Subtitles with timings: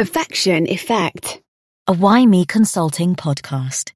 [0.00, 1.40] Affection Effect.
[1.88, 3.90] a Why Me Consulting podcast.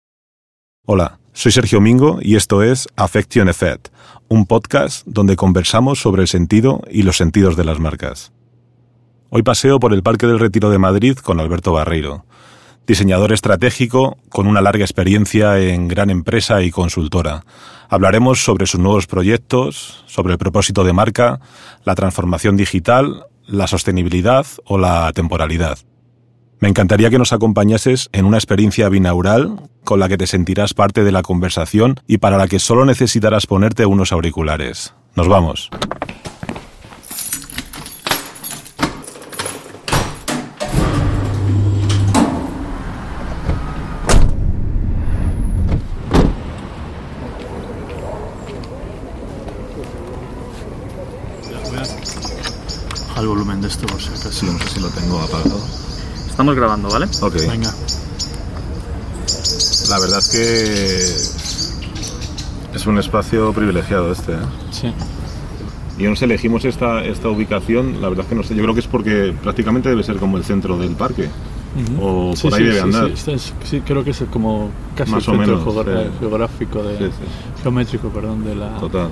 [0.85, 3.91] Hola, soy Sergio Mingo y esto es Affection Effect,
[4.27, 8.33] un podcast donde conversamos sobre el sentido y los sentidos de las marcas.
[9.31, 12.27] Hoy paseo por el Parque del Retiro de Madrid con Alberto Barreiro,
[12.85, 17.45] diseñador estratégico con una larga experiencia en gran empresa y consultora.
[17.89, 21.39] Hablaremos sobre sus nuevos proyectos, sobre el propósito de marca,
[21.85, 25.79] la transformación digital, la sostenibilidad o la temporalidad.
[26.63, 31.03] Me encantaría que nos acompañases en una experiencia binaural con la que te sentirás parte
[31.03, 34.95] de la conversación y para la que solo necesitarás ponerte unos auriculares.
[35.17, 35.71] Nos vamos.
[53.17, 54.47] al volumen de esto por si acaso.
[54.47, 55.82] no sé si lo tengo apagado.
[56.43, 57.07] Estamos grabando, ¿vale?
[57.21, 57.35] Ok.
[57.49, 57.73] Venga.
[59.91, 61.05] La verdad es que
[62.77, 64.33] es un espacio privilegiado este.
[64.33, 64.37] ¿eh?
[64.73, 64.93] Sí.
[65.99, 68.81] Y nos elegimos esta, esta ubicación, la verdad es que no sé, yo creo que
[68.81, 71.29] es porque prácticamente debe ser como el centro del parque.
[72.01, 73.07] O Sí, por ahí sí, debe sí, andar.
[73.07, 76.03] Sí, Este es- sí, creo que es como casi Más el o centro menos, geogra-
[76.03, 76.11] sí.
[76.19, 77.63] geográfico, de, Sí, sí.
[77.63, 79.11] geométrico, perdón, de la, Total.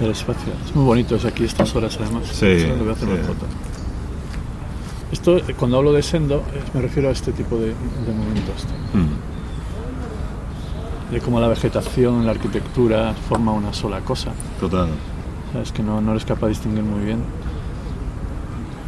[0.00, 0.52] del espacio.
[0.66, 2.24] Es muy bonito, es aquí estas horas además.
[2.30, 3.14] Sí, voy a hacer sí.
[3.14, 3.46] una foto.
[5.12, 8.66] Esto, eh, cuando hablo de sendo, eh, me refiero a este tipo de, de momentos.
[8.92, 9.28] Mm.
[11.12, 14.32] De cómo la vegetación, la arquitectura forma una sola cosa.
[14.60, 14.88] Total.
[15.52, 15.72] ¿Sabes?
[15.72, 17.20] Que no, no eres capaz de distinguir muy bien.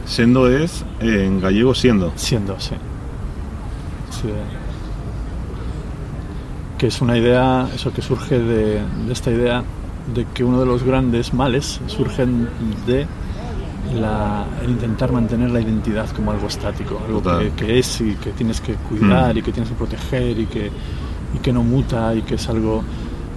[0.04, 2.12] Sendo es en gallego siendo.
[2.16, 2.74] Siendo, sí.
[4.10, 4.28] Sí.
[6.76, 9.62] Que es una idea, eso que surge de, de esta idea
[10.14, 12.48] de que uno de los grandes males surgen
[12.86, 13.06] de
[13.94, 18.30] la, el intentar mantener la identidad como algo estático, algo que, que es y que
[18.30, 19.38] tienes que cuidar Mm.
[19.38, 20.70] y que tienes que proteger y que,
[21.34, 22.82] y que no muta y que es algo...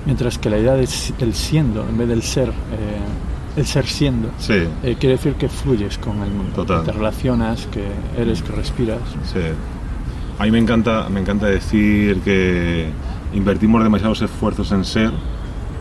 [0.06, 4.30] Mientras que la idea si- del siendo, en vez del ser, eh, el ser siendo,
[4.38, 4.54] Sí,
[4.84, 6.82] eh, quiere decir que fluyes con el mundo, Total.
[6.82, 7.86] que te relacionas, que
[8.22, 9.00] eres, que respiras.
[9.32, 9.40] sí.
[10.40, 12.90] A mí me encanta, me encanta decir que
[13.36, 15.12] invertimos demasiados esfuerzos en ser,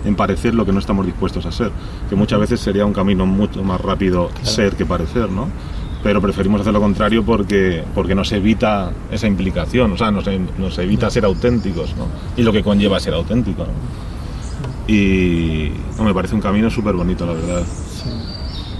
[0.05, 1.71] en parecer lo que no estamos dispuestos a ser.
[2.09, 5.49] Que muchas veces sería un camino mucho más rápido ser que parecer, ¿no?
[6.03, 10.27] Pero preferimos hacer lo contrario porque, porque nos evita esa implicación, o sea, nos,
[10.59, 12.07] nos evita ser auténticos, ¿no?
[12.37, 14.13] Y lo que conlleva ser auténtico, ¿no?
[14.93, 17.63] Y no, me parece un camino súper bonito, la verdad.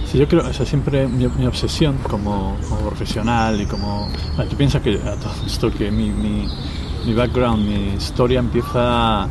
[0.05, 4.11] Sí, yo creo, o sea, siempre mi, mi obsesión como, como profesional y como...
[4.35, 6.49] Bueno, tú piensas que a todo esto que mi, mi,
[7.07, 9.29] mi background, mi historia empieza...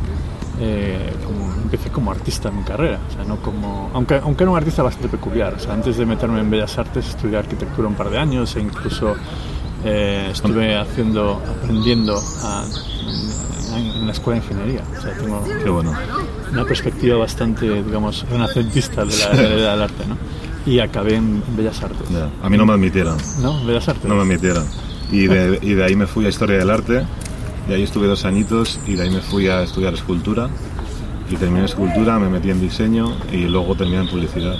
[0.63, 4.51] Eh, como, empecé como artista en mi carrera, o sea, no como, aunque, aunque era
[4.51, 7.95] un artista bastante peculiar, o sea, antes de meterme en Bellas Artes estudié arquitectura un
[7.95, 9.15] par de años e incluso
[9.83, 12.63] eh, estuve haciendo, aprendiendo a-
[13.75, 15.93] en, en la escuela de ingeniería, o sea, tengo Qué bueno.
[16.51, 20.17] una perspectiva bastante, digamos, renacentista de la, de la del arte, ¿no?
[20.71, 22.07] Y acabé en, en Bellas Artes.
[22.09, 22.29] Ya.
[22.45, 23.17] A mí no me admitieron.
[23.41, 23.59] ¿No?
[23.61, 24.05] ¿En Bellas Artes?
[24.05, 24.63] No me admitieron.
[25.11, 27.03] Y de, y de ahí me fui a Historia del Arte,
[27.69, 30.49] y ahí estuve dos añitos, y de ahí me fui a estudiar escultura,
[31.29, 34.55] y terminé escultura, me metí en diseño, y luego terminé en publicidad.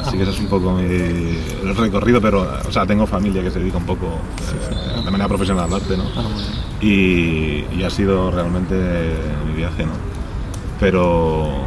[0.00, 3.50] Así que ese es un poco mi, el recorrido, pero, o sea, tengo familia que
[3.50, 6.04] se dedica un poco eh, de manera profesional al arte, ¿no?
[6.16, 6.22] Ah.
[6.80, 8.74] Y, y ha sido realmente
[9.46, 9.92] mi viaje, ¿no?
[10.78, 11.64] Pero,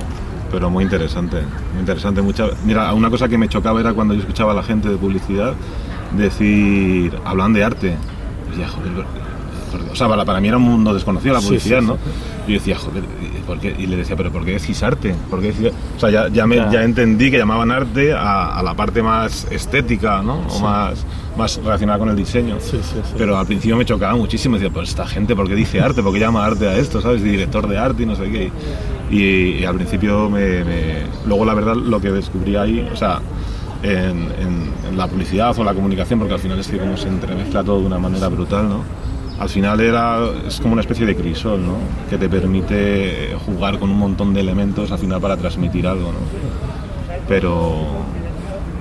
[0.49, 1.41] pero muy interesante,
[1.73, 2.21] muy interesante.
[2.21, 4.95] Mucha, mira, una cosa que me chocaba era cuando yo escuchaba a la gente de
[4.95, 5.53] publicidad
[6.15, 7.97] decir, hablan de arte.
[8.57, 9.05] Y joder,
[9.91, 11.93] o sea, para, para mí era un mundo desconocido la publicidad, sí, ¿no?
[11.95, 11.99] sí.
[12.47, 13.75] Y yo decía, joder, ¿y por qué?
[13.77, 15.13] Y le decía, pero ¿por qué decís arte?
[15.29, 16.71] ¿Por qué decís-?" O sea, ya, ya, me- Ya.
[16.71, 20.41] ya entendí que llamaban arte a, a la parte más estética, ¿no?
[20.49, 21.05] O más,
[21.37, 22.57] más relacionada con el diseño.
[23.17, 24.55] Pero al principio me chocaba muchísimo.
[24.55, 26.01] Decía, pues esta gente, ¿por qué dice arte?
[26.03, 27.01] ¿Por qué llama arte a esto?
[27.01, 27.23] ¿Sabes?
[27.23, 28.51] Director de arte y no sé qué.
[29.09, 33.19] Y, y al principio me, me- Luego, la verdad, lo que descubrí ahí, o sea,
[33.83, 33.91] en,
[34.39, 37.63] en- en la publicidad o la comunicación, porque al final es que como se entremezcla
[37.63, 38.84] todo de una manera brutal, ¿no?
[39.41, 41.78] Al final era, es como una especie de crisol, ¿no?
[42.11, 46.20] Que te permite jugar con un montón de elementos al final para transmitir algo, ¿no?
[47.28, 47.73] Pero,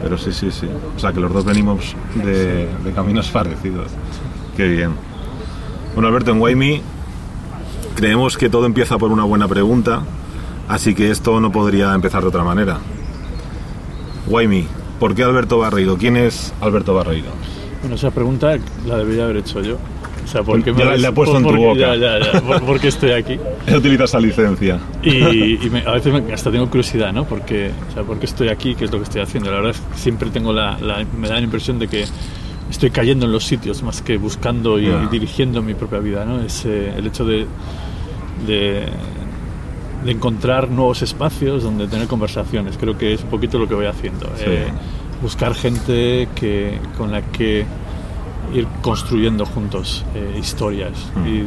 [0.02, 0.68] pero sí, sí, sí.
[0.94, 3.90] O sea, que los dos venimos de, caminos parecidos.
[4.54, 4.90] Qué bien.
[5.94, 6.82] Bueno, Alberto, en Waimi
[7.94, 10.02] creemos que todo empieza por una buena pregunta,
[10.68, 12.80] así que esto no podría empezar de otra manera.
[14.28, 14.66] Waimi,
[14.98, 15.96] ¿por qué Alberto Barreiro?
[15.96, 17.30] ¿Quién es Alberto Barreiro?
[17.80, 19.78] Bueno, esa pregunta la debería haber hecho yo.
[20.30, 21.80] O sea, ¿por qué me Ya la- la he puesto en tu por- boca.
[21.80, 22.40] Ya, ya, ya.
[22.40, 23.36] ¿Por, por qué estoy aquí?
[23.66, 24.78] Él utiliza esa licencia.
[25.02, 25.10] Y,
[25.66, 27.24] y me- a veces me- hasta tengo curiosidad, ¿no?
[27.24, 28.76] Porque, o sea, ¿por qué estoy aquí?
[28.76, 29.50] ¿Qué es lo que estoy haciendo?
[29.50, 32.04] La verdad es que siempre tengo la, la- me da la impresión de que
[32.70, 35.02] estoy cayendo en los sitios más que buscando y, Ya.
[35.02, 36.40] y dirigiendo mi propia vida, ¿no?
[36.40, 37.46] Es eh, el hecho de,
[38.46, 38.86] de,
[40.04, 42.76] de encontrar nuevos espacios donde tener conversaciones.
[42.78, 44.26] Creo que es un poquito lo que voy haciendo.
[44.36, 44.44] Sí.
[44.46, 44.68] Eh,
[45.20, 47.66] buscar gente que, con la que
[48.54, 50.92] ir construyendo juntos eh, historias.
[51.16, 51.26] Mm.
[51.26, 51.38] Y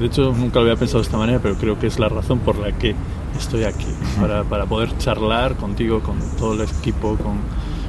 [0.00, 2.38] de hecho nunca lo había pensado de esta manera, pero creo que es la razón
[2.40, 2.94] por la que
[3.38, 3.86] estoy aquí,
[4.20, 7.36] para, para poder charlar contigo, con todo el equipo, con,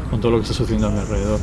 [0.09, 1.39] con todo lo que está sucediendo a mi alrededor.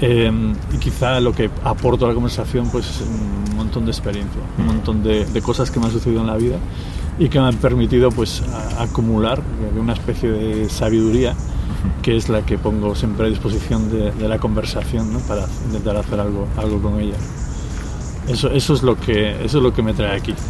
[0.00, 0.30] Eh,
[0.74, 4.66] y quizá lo que aporto a la conversación pues es un montón de experiencia, un
[4.66, 6.56] montón de, de cosas que me han sucedido en la vida
[7.18, 9.40] y que me han permitido pues a- acumular
[9.80, 11.34] una especie de sabiduría
[12.02, 15.18] que es la que pongo siempre a disposición de, de la conversación ¿no?
[15.20, 17.16] para intentar hacer algo, algo con ella.
[18.28, 20.34] Eso, eso, es lo que, eso es lo que me trae aquí.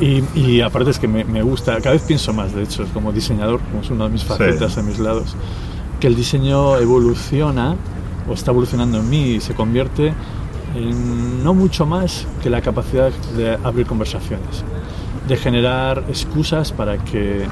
[0.00, 3.12] Y, y aparte es que me, me gusta, cada vez pienso más, de hecho, como
[3.12, 5.36] diseñador, como es una de mis facetas de mis lados,
[6.00, 7.76] que el diseño evoluciona
[8.28, 10.14] o está evolucionando en mí y se convierte
[10.74, 14.64] en no mucho más que la capacidad de abrir conversaciones,
[15.26, 17.46] de generar excusas para que,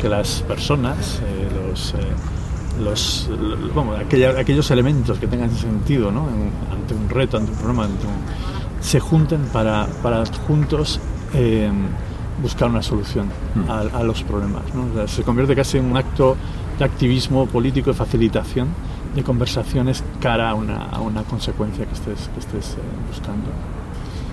[0.00, 1.48] que las personas, eh,
[1.78, 6.28] los, eh, los, l- vamos, aquella- aquellos elementos que tengan sentido ¿no?
[6.28, 11.00] En- ante un reto, ante un problema, ante un- se junten para, para juntos
[11.34, 11.70] eh,
[12.42, 13.26] buscar una solución
[13.68, 14.62] a, a los problemas.
[14.74, 14.84] ¿no?
[14.92, 16.36] O sea, se convierte casi en un acto
[16.78, 18.68] de activismo político, de facilitación
[19.14, 23.48] de conversaciones cara a una, a una consecuencia que estés, que estés eh, buscando.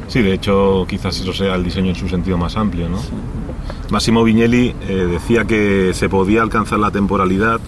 [0.08, 2.98] Sí, de hecho, quizás eso sea el diseño en su sentido más amplio, ¿no?
[3.90, 7.60] Massimo Vignelli eh, decía que se podía alcanzar la temporalidad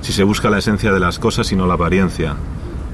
[0.00, 2.36] si se busca la esencia de las cosas y no la apariencia.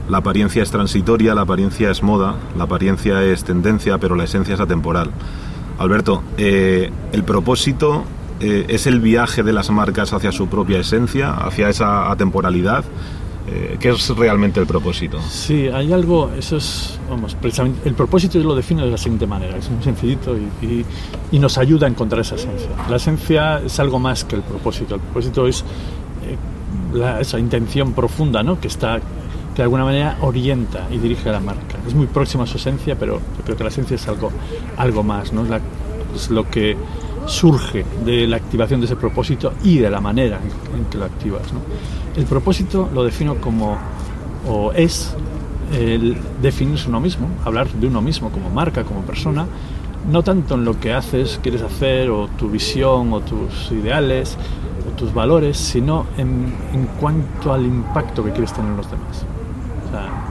[0.09, 4.55] La apariencia es transitoria, la apariencia es moda, la apariencia es tendencia, pero la esencia
[4.55, 5.11] es atemporal.
[5.79, 8.05] Alberto, eh, el propósito
[8.41, 12.85] eh, es el viaje de las marcas hacia su propia esencia, hacia esa atemporalidad.
[13.51, 15.19] Eh, ¿Qué es realmente el propósito?
[15.23, 19.27] Sí, hay algo, eso es, vamos, precisamente, el propósito yo lo defino de la siguiente
[19.27, 20.85] manera, es muy sencillito y, y-
[21.33, 22.69] y nos ayuda a encontrar esa esencia.
[22.91, 25.61] La esencia es algo más que el propósito, el propósito es
[26.27, 26.37] eh,
[26.99, 28.61] la- esa intención profunda, ¿no?
[28.61, 31.79] Que está, que de alguna manera orienta y dirige a la marca.
[31.87, 34.31] Es muy próxima a su esencia, pero yo creo que la esencia es algo,
[34.77, 35.45] algo más, ¿no?
[35.45, 35.61] La-
[36.15, 36.77] es lo que
[37.29, 40.41] surge de la activación de ese propósito y de la manera
[40.77, 41.61] en, que lo activas, ¿no?
[42.17, 43.77] El propósito lo defino como,
[44.49, 45.15] o es
[45.73, 49.47] el definirse uno mismo, hablar de uno mismo como marca, como persona,
[50.11, 54.37] no tanto en lo que haces, quieres hacer, o tu visión, o tus ideales,
[54.89, 59.25] o tus valores, sino en, en cuanto al impacto que quieres tener en los demás.
[59.87, 60.29] O sea,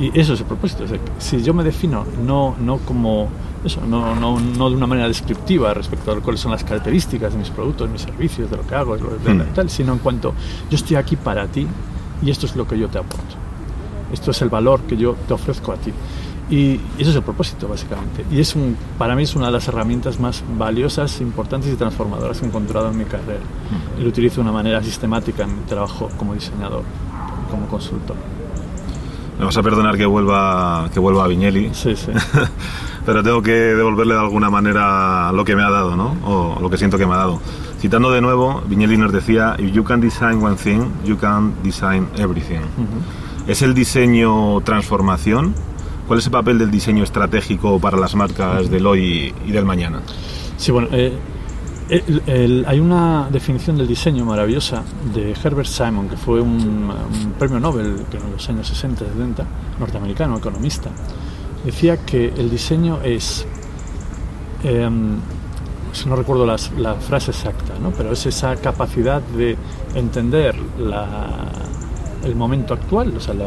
[0.00, 0.84] y eso es el propósito.
[0.84, 3.28] es decir, si yo me defino no, no como
[3.64, 7.38] eso, no, no, no de una manera descriptiva respecto a cuáles son las características de
[7.38, 9.52] mis productos, mis servicios, de lo que hago, de lo de- Mm.
[9.54, 10.32] tal, sino en cuanto
[10.70, 11.66] yo estoy aquí para ti
[12.22, 13.34] y esto es lo que yo te aporto.
[14.12, 15.92] Esto es el valor que yo te ofrezco a ti.
[16.50, 18.24] Y eso es el propósito, básicamente.
[18.28, 22.40] Y es un, para mí es una de las herramientas más valiosas, importantes y transformadoras
[22.40, 23.38] que he encontrado en mi carrera.
[23.96, 26.82] Y lo utilizo de una manera sistemática en mi trabajo como diseñador,
[27.52, 28.16] como consultor.
[29.38, 32.10] Me vas a perdonar que vuelva, que vuelva a Vignelli, Sí, sí.
[33.06, 36.16] pero tengo que devolverle de alguna manera lo que me ha dado, ¿no?
[36.24, 37.40] O lo que siento que me ha dado.
[37.80, 42.08] Citando de nuevo, Vignelli nos decía, if you can design one thing, you can design
[42.16, 42.60] everything.
[43.46, 45.54] ¿Es el diseño transformación?
[46.06, 50.00] ¿Cuál es el papel del diseño estratégico para las marcas del hoy y del mañana?
[50.56, 51.16] Sí, bueno, eh,
[51.88, 54.82] el- el- hay una definición del diseño maravillosa
[55.14, 59.44] de Herbert Simon, que fue un, un premio Nobel que en los años 60, 70,
[59.78, 60.90] norteamericano, economista.
[61.64, 63.46] Decía que el diseño es,
[65.92, 67.90] si no recuerdo la frase exacta, ¿no?
[67.90, 69.56] pero es esa capacidad de
[69.94, 71.48] entender la-
[72.24, 73.46] el momento actual, o sea, la,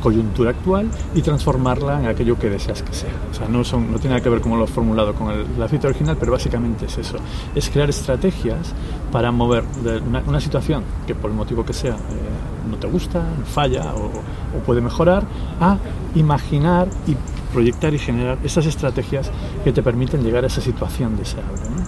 [0.00, 3.10] coyuntura actual, y transformarla en aquello que deseas que sea.
[3.30, 5.44] O sea, no, son, no tiene nada que ver como lo he formulado con el-
[5.58, 7.16] la cita original, pero básicamente es eso.
[7.54, 8.74] Es crear estrategias
[9.10, 12.86] para mover de una, una situación que por el motivo que sea eh, no te
[12.86, 15.24] gusta, falla o puede mejorar,
[15.60, 15.78] a
[16.14, 17.16] imaginar y
[17.52, 19.30] proyectar y generar esas estrategias
[19.64, 21.60] que te permiten llegar a esa situación deseable.
[21.70, 21.84] ¿no?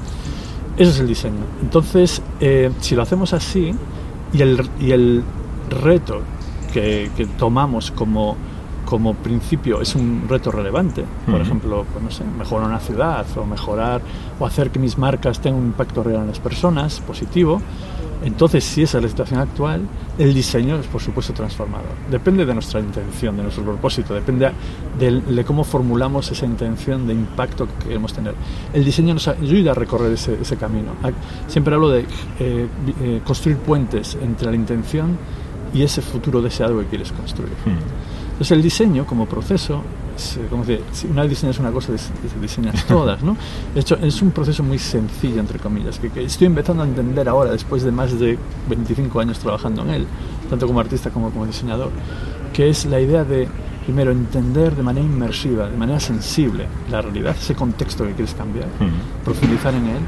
[0.76, 1.44] Es el diseño.
[1.62, 3.74] Entonces, eh, si lo hacemos así
[4.32, 5.22] y el, y el
[5.70, 6.20] reto
[6.72, 8.36] que tomamos como,
[8.84, 11.42] como principio es un reto relevante, por Ujú.
[11.42, 14.00] ejemplo, pues no sé, mejorar una ciudad o mejorar
[14.38, 17.60] o hacer que mis marcas tengan un impacto real en las personas, positivo,
[18.24, 19.82] entonces si esa es la situación actual,
[20.18, 21.90] el diseño es por supuesto transformador.
[22.10, 24.50] Depende de nuestra intención, de nuestro propósito, depende
[24.98, 28.34] de, de cómo formulamos esa intención de impacto que queremos tener.
[28.72, 30.92] El diseño nos ayuda a recorrer ese, ese camino.
[31.02, 31.10] A-
[31.50, 32.00] Siempre hablo de
[32.40, 32.66] eh,
[33.00, 35.18] eh, construir puentes entre la intención
[35.74, 37.52] y ese futuro deseado que quieres construir.
[38.34, 39.82] Entonces el diseño como proceso,
[40.16, 43.36] es, eh, como que si una vez diseñas una cosa, dis- dis- diseñas todas, ¿no?
[43.72, 47.28] De hecho, es un proceso muy sencillo, entre comillas, que, que estoy empezando a entender
[47.28, 48.36] ahora, después de más de
[48.68, 50.06] 25 años trabajando en él,
[50.50, 51.90] tanto como artista como como diseñador,
[52.52, 53.46] que es la idea de,
[53.84, 58.66] primero, entender de manera inmersiva, de manera sensible, la realidad, ese contexto que quieres cambiar,
[59.24, 60.00] profundizar en él,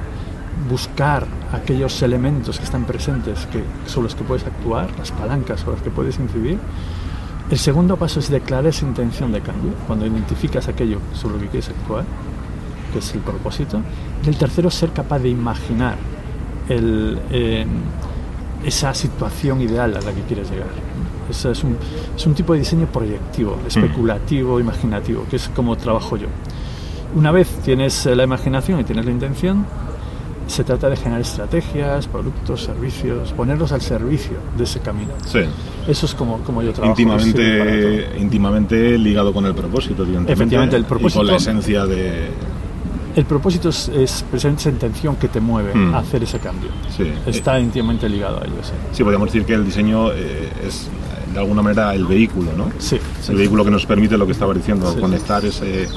[0.69, 5.77] buscar aquellos elementos que están presentes que, sobre los que puedes actuar, las palancas sobre
[5.77, 6.59] las que puedes incidir.
[7.51, 11.49] El segundo paso es declarar esa intención de cambio, cuando identificas aquello sobre lo que
[11.49, 12.05] quieres actuar,
[12.93, 13.81] que es el propósito.
[14.25, 15.97] Y el tercero, ser capaz de imaginar
[16.69, 17.65] el, eh,
[18.65, 20.67] esa situación ideal a la que quieres llegar.
[21.31, 21.77] Es, un,
[22.17, 26.29] es un tipo de diseño proyectivo, especulativo, imaginativo, que es como trabajo yo.
[27.15, 29.67] Una vez tienes la imaginación y tienes la intención,
[30.47, 35.13] se trata de generar estrategias, productos, servicios, ponerlos al servicio de ese camino.
[35.27, 35.41] Sí.
[35.89, 36.99] Eso es como, como yo trabajo.
[37.01, 40.33] Íntimamente, íntimamente ligado con el propósito, evidentemente.
[40.33, 42.29] Efectivamente, el Y propósito- con la esencia de.
[43.15, 45.95] El propósito es, es precisamente esa intención que te mueve Mm.
[45.95, 46.69] a hacer ese cambio.
[46.95, 47.11] Sí.
[47.27, 48.73] Está íntimamente ligado a ello, sí.
[48.93, 50.89] Sí, podríamos decir que el diseño eh, es
[51.33, 52.67] de alguna manera el vehículo, ¿no?
[52.79, 55.89] Sí, sí, el vehículo que nos permite lo que estaba diciendo, conectar ese,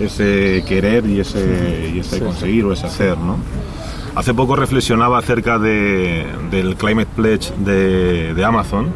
[0.00, 3.36] ese querer y ese, y ese conseguir o ese hacer, ¿no?
[4.14, 8.86] Hace poco reflexionaba acerca de- del Climate Pledge de, de Amazon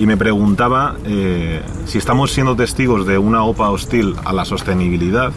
[0.00, 5.30] y me preguntaba eh, si estamos siendo testigos de una OPA hostil a la sostenibilidad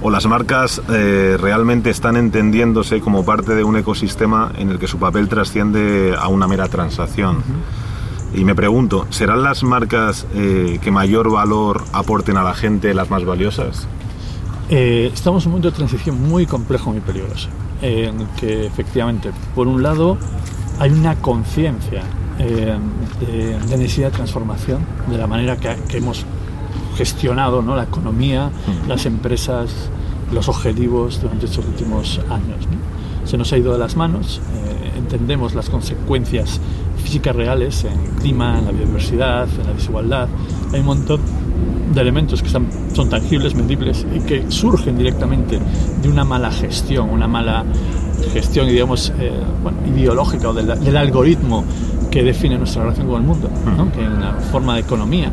[0.00, 4.86] o las marcas eh, realmente están entendiéndose como parte de un ecosistema en el que
[4.86, 7.42] su papel trasciende a una mera transacción.
[8.32, 13.10] Y me pregunto, ¿serán las marcas eh, que mayor valor aporten a la gente las
[13.10, 13.88] más valiosas?
[14.70, 17.48] Eh, estamos en un momento de transición muy complejo, muy peligroso,
[17.80, 20.18] en que efectivamente, por un lado,
[20.78, 22.04] hay una conciencia
[22.38, 22.76] eh,
[23.20, 26.24] de, de necesidad de transformación de la manera que, que hemos
[26.96, 27.74] gestionado ¿no?
[27.76, 28.50] la economía,
[28.86, 29.70] las empresas,
[30.32, 32.66] los objetivos durante estos últimos años.
[32.66, 33.26] ¿no?
[33.26, 36.60] Se nos ha ido de las manos, eh, entendemos las consecuencias
[37.02, 40.28] físicas reales en el clima, en la biodiversidad, en la desigualdad.
[40.72, 41.20] Hay un montón
[41.94, 45.58] de elementos que están, son tangibles, medibles y que surgen directamente
[46.02, 47.64] de una mala gestión, una mala
[48.32, 51.64] gestión, digamos, eh, bueno, ideológica o del, del algoritmo
[52.10, 53.90] que define nuestra relación con el mundo, ¿no?
[53.90, 55.32] que es una forma de economía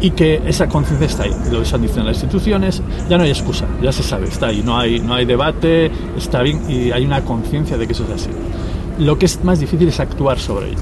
[0.00, 3.66] y que esa conciencia está ahí, lo están diciendo las instituciones, ya no hay excusa,
[3.82, 7.22] ya se sabe, está ahí, no hay, no hay debate, está bien y hay una
[7.24, 8.30] conciencia de que eso es así.
[8.98, 10.78] Lo que es más difícil es actuar sobre ello.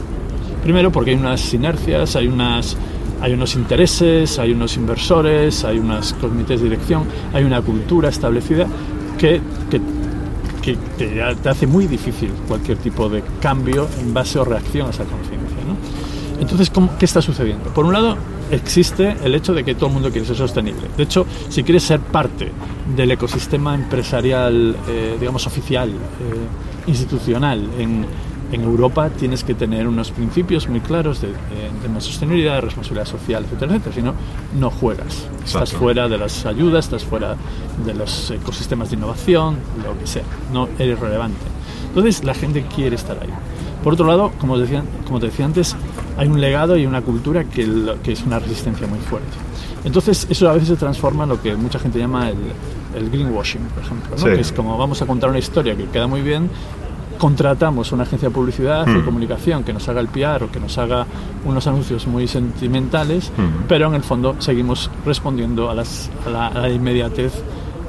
[0.62, 2.76] Primero porque hay unas inercias, hay, unas,
[3.20, 8.66] hay unos intereses, hay unos inversores, hay unos comités de dirección, hay una cultura establecida
[9.18, 9.40] que,
[9.70, 9.80] que,
[10.66, 14.90] que te, te hace muy difícil cualquier tipo de cambio en base o reacción a
[14.90, 15.56] esa conciencia.
[15.66, 15.76] ¿no?
[16.40, 17.70] Entonces, ¿cómo- ¿qué está sucediendo?
[17.70, 18.16] Por un lado,
[18.50, 20.88] existe el hecho de que todo el mundo quiere ser sostenible.
[20.96, 22.50] De hecho, si quieres ser parte
[22.96, 28.04] del ecosistema empresarial, eh, digamos, oficial, eh, institucional en,
[28.52, 31.34] en Europa, tienes que tener unos principios muy claros de, de-
[31.92, 33.94] de sostenibilidad, de responsabilidad social, etcétera, etcétera.
[33.94, 34.14] Si no,
[34.58, 35.26] no juegas.
[35.44, 35.78] Estás Exacto.
[35.78, 37.36] fuera de las ayudas, estás fuera
[37.84, 40.22] de los ecosistemas de innovación, lo que sea.
[40.52, 41.40] No eres relevante.
[41.88, 43.30] Entonces, la gente quiere estar ahí.
[43.82, 45.74] Por otro lado, como, decía, como te decía antes,
[46.18, 49.28] hay un legado y una cultura que, lo- que es una resistencia muy fuerte.
[49.84, 52.36] Entonces, eso a veces se transforma en lo que mucha gente llama el,
[52.96, 54.10] el greenwashing, por ejemplo.
[54.10, 54.18] ¿no?
[54.18, 54.24] Sí.
[54.24, 56.50] Que es como vamos a contar una historia que queda muy bien,
[57.18, 58.99] contratamos una agencia de publicidad Mm.
[58.99, 61.06] y comunicación que nos haga el PR o que nos haga
[61.44, 63.64] unos anuncios muy sentimentales, Mm.
[63.68, 67.32] pero en el fondo seguimos respondiendo a, las- a la, a la inmediatez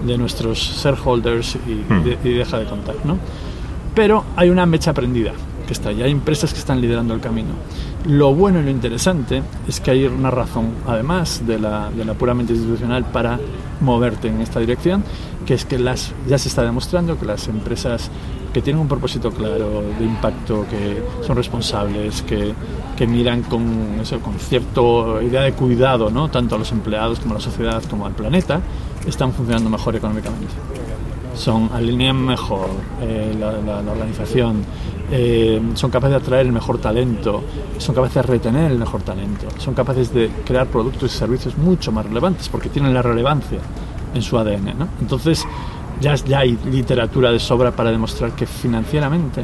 [0.06, 2.04] de nuestros shareholders y, Mm.
[2.04, 2.96] de- y deja de contar.
[3.04, 3.18] ¿no?
[3.96, 5.32] Pero hay una mecha prendida
[5.66, 7.50] que está ahí, hay empresas que están liderando el camino.
[8.06, 12.14] Lo bueno y lo interesante es que hay una razón, además de la, de la
[12.14, 13.38] puramente institucional, para
[13.82, 15.04] moverte en esta dirección,
[15.46, 18.10] que es que las, ya se está demostrando que las empresas
[18.54, 22.54] que tienen un propósito claro de impacto, que son responsables, que,
[22.96, 24.82] que miran con, eso, con cierta
[25.22, 26.30] idea de cuidado, ¿no?
[26.30, 28.62] tanto a los empleados como a la sociedad como al planeta,
[29.06, 30.54] están funcionando mejor económicamente
[31.38, 32.68] son alinean mejor
[33.02, 33.50] eh, la,
[33.92, 34.64] organización,
[35.12, 37.44] eh, son capaces de atraer el mejor talento,
[37.78, 41.92] son capaces de retener el mejor talento, son capaces de crear productos y servicios mucho
[41.92, 43.60] más relevantes porque tienen la relevancia
[44.14, 44.78] en su ADN.
[44.78, 44.88] ¿no?
[45.00, 45.46] Entonces
[46.02, 49.44] ya, ya hay literatura de sobra para demostrar que financieramente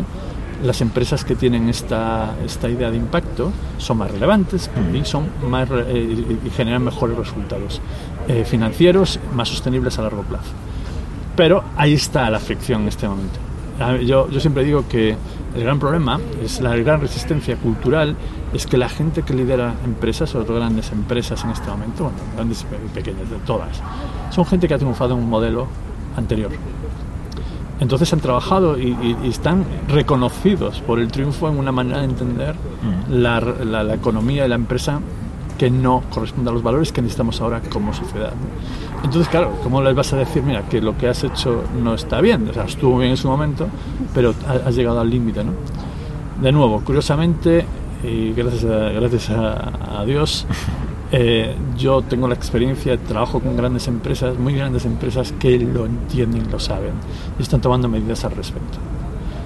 [0.64, 5.68] las empresas que tienen esta, esta idea de impacto son más relevantes y, son más,
[5.72, 7.82] eh, y- generan mejores resultados
[8.28, 10.52] eh, financieros, más sostenibles a largo plazo.
[11.36, 13.40] Pero ahí está la fricción en este momento.
[14.06, 15.16] Yo, yo siempre digo que
[15.56, 18.16] el gran problema es la gran resistencia cultural,
[18.54, 22.20] es que la gente que lidera empresas, sobre todo grandes empresas en este momento, bueno,
[22.36, 23.82] grandes y pequeñas, de todas,
[24.30, 25.68] son gente que ha triunfado en un modelo
[26.18, 26.52] anterior.
[27.80, 32.06] Entonces han trabajado y, y- y están reconocidos por el triunfo en una manera de
[32.06, 32.56] entender
[33.10, 35.00] la, la- la economía y la empresa
[35.58, 38.32] que no corresponde a los valores que necesitamos ahora como sociedad.
[39.04, 42.22] Entonces, claro, ¿cómo les vas a decir, mira, que lo que has hecho no está
[42.22, 42.48] bien?
[42.50, 43.68] O sea, estuvo bien en su momento,
[44.14, 45.52] pero ha- has llegado al límite, ¿no?
[46.42, 47.66] De nuevo, curiosamente,
[48.04, 50.48] y gracias a, gracias a, a Dios,
[51.16, 56.52] eh, yo tengo la experiencia, trabajo con grandes empresas, muy grandes empresas que lo entienden,
[56.52, 56.94] lo saben
[57.38, 58.80] y están tomando medidas al respecto.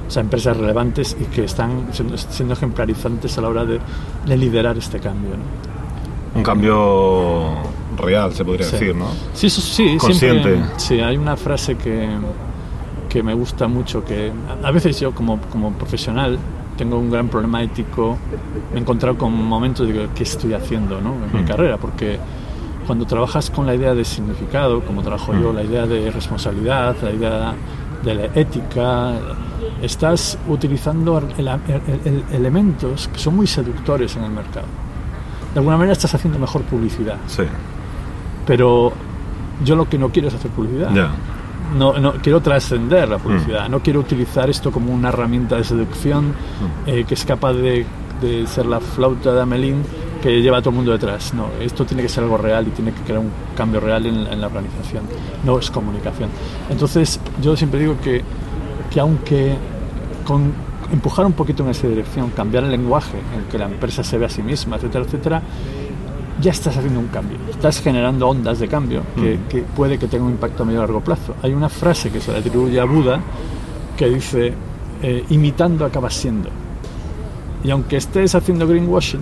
[0.07, 3.79] O sea, empresas relevantes y que están siendo, siendo ejemplarizantes a la hora de,
[4.25, 5.31] de liderar este cambio.
[5.31, 6.37] ¿no?
[6.39, 7.49] Un cambio
[7.97, 8.71] real, se podría Sí.
[8.77, 9.07] decir, ¿no?
[9.33, 10.43] Sí, eso sí, Consciente.
[10.53, 10.71] siempre.
[10.77, 12.07] Sí, hay una frase que,
[13.09, 14.31] que me gusta mucho, que
[14.63, 16.39] a veces yo como, como profesional
[16.77, 18.17] tengo un gran problema ético,
[18.71, 21.13] me he encontrado con momentos de ¿qué estoy haciendo ¿no?
[21.25, 21.45] en mi Mm.
[21.47, 21.77] carrera?
[21.77, 22.17] Porque
[22.85, 25.55] cuando trabajas con la idea de significado, como trabajo yo, Mm.
[25.55, 27.53] la idea de responsabilidad, la idea
[28.03, 29.13] de la ética,
[29.81, 34.67] estás utilizando el- el- el- elementos que son muy seductores en el mercado.
[35.53, 37.43] De alguna manera estás haciendo mejor publicidad Sí,
[38.45, 38.93] pero
[39.65, 40.93] yo lo que no quiero es hacer publicidad.
[40.93, 41.09] ya.
[41.75, 43.21] No, no quiero trascender la Mm.
[43.21, 43.69] publicidad.
[43.69, 46.33] No quiero utilizar esto como una herramienta de seducción Mm.
[46.89, 47.85] eh, que es capaz de,
[48.21, 49.83] de ser la flauta de Amelín
[50.21, 51.33] que lleva a todo el mundo detrás.
[51.33, 54.15] No, esto tiene que ser algo real y tiene que crear un cambio real en,
[54.27, 55.03] en la organización.
[55.43, 56.29] No es comunicación.
[56.69, 58.23] Entonces, yo siempre digo que,
[58.89, 59.55] que aunque
[60.25, 60.51] con
[60.91, 64.25] empujar un poquito en esa dirección, cambiar el lenguaje en que la empresa se ve
[64.25, 65.41] a sí misma, etcétera, etcétera,
[66.41, 67.37] ya estás haciendo un cambio.
[67.49, 70.81] Estás generando ondas de cambio que, que puede que tenga un impacto a medio y
[70.81, 71.35] largo plazo.
[71.41, 73.19] Hay una frase que se le atribuye a Buda
[73.97, 74.53] que dice,
[75.01, 76.49] eh, imitando acabas siendo.
[77.63, 79.21] Y aunque estés haciendo greenwashing,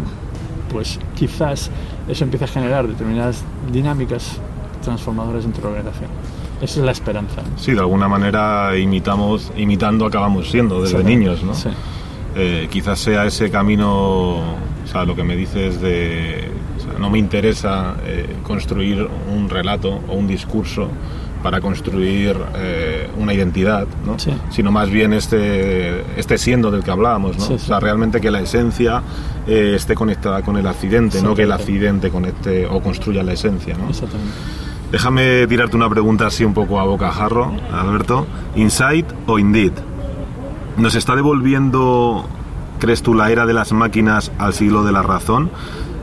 [0.71, 1.71] pues quizás
[2.07, 4.37] eso empiece a generar determinadas dinámicas
[4.83, 6.09] transformadoras dentro de la organización.
[6.61, 7.41] Esa es la esperanza.
[7.41, 7.57] ¿no?
[7.57, 11.53] Sí, de alguna manera imitamos, imitando acabamos siendo desde niños, ¿no?
[11.53, 11.69] Sí.
[12.35, 14.41] Eh, quizás sea ese camino,
[14.85, 19.49] o sea, lo que me dices de, o sea, no me interesa eh, construir un
[19.49, 20.89] relato o un discurso
[21.43, 24.17] para construir eh, una identidad, ¿no?
[24.17, 24.31] Sí.
[24.49, 27.45] sino más bien este, este siendo del que hablábamos, ¿no?
[27.45, 29.03] Sí, o sea, realmente que la esencia
[29.45, 33.77] eh, esté conectada con el accidente, no que el accidente conecte o construya la esencia.
[33.77, 33.89] ¿no?
[33.89, 34.33] Exactamente.
[34.91, 38.25] Déjame tirarte una pregunta así un poco a bocajarro, Alberto.
[38.55, 39.73] ¿Insight o Indeed?
[40.77, 42.27] ¿Nos está devolviendo,
[42.85, 45.49] crees tú, la era de las máquinas al siglo de la razón?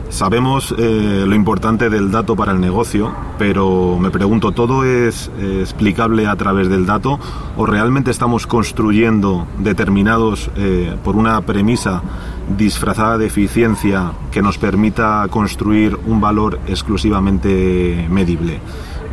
[0.09, 5.59] Sabemos eh, lo importante del dato para el negocio, pero me pregunto, ¿todo es eh,
[5.61, 7.21] explicable a través del dato
[7.55, 12.03] o realmente estamos construyendo determinados eh, por una premisa
[12.57, 18.59] disfrazada de eficiencia que nos permita construir un valor exclusivamente medible?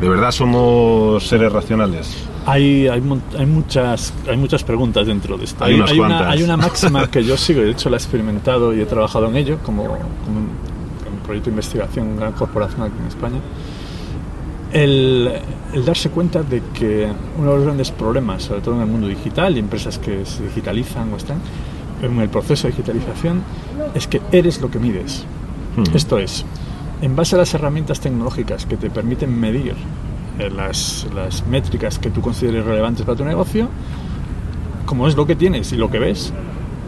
[0.01, 2.25] ¿De verdad somos seres racionales?
[2.47, 3.03] Hay, hay,
[3.39, 5.63] hay muchas, hay muchas preguntas dentro de esto.
[5.63, 6.27] Hay unas una, cuantas.
[6.29, 9.37] hay una máxima que yo sigo, de hecho la he experimentado y he trabajado en
[9.37, 10.49] ello como, como un,
[11.13, 13.41] un proyecto de investigación en una gran corporación aquí en España.
[14.73, 15.33] El,
[15.75, 17.07] el darse cuenta de que
[17.39, 20.45] uno de los grandes problemas, sobre todo en el mundo digital y empresas que se
[20.45, 21.41] digitalizan o están
[22.03, 23.43] en el proceso de digitalización,
[23.95, 25.25] es que eres lo que mides.
[25.77, 25.95] Hmm.
[25.95, 26.47] Esto es,
[27.03, 29.75] en base a las herramientas tecnológicas que te permiten medir
[30.39, 33.69] eh, las, las métricas que tú consideres relevantes para tu negocio,
[34.87, 36.33] como es lo que tienes y lo que ves,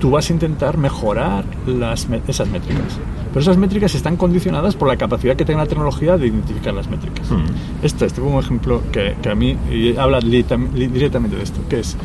[0.00, 2.98] tú vas a intentar mejorar las, esas métricas.
[3.32, 6.88] Pero esas métricas están condicionadas por la capacidad que tenga la tecnología de identificar las
[6.90, 7.30] métricas.
[7.30, 7.44] Hmm.
[7.82, 10.44] Este, este fue un ejemplo que, que a mí y habla li-
[10.88, 11.96] directamente de esto, que es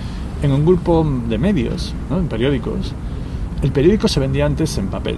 [0.43, 2.19] en un grupo de medios, ¿no?
[2.19, 2.93] en periódicos,
[3.63, 5.17] el periódico se vendía antes en papel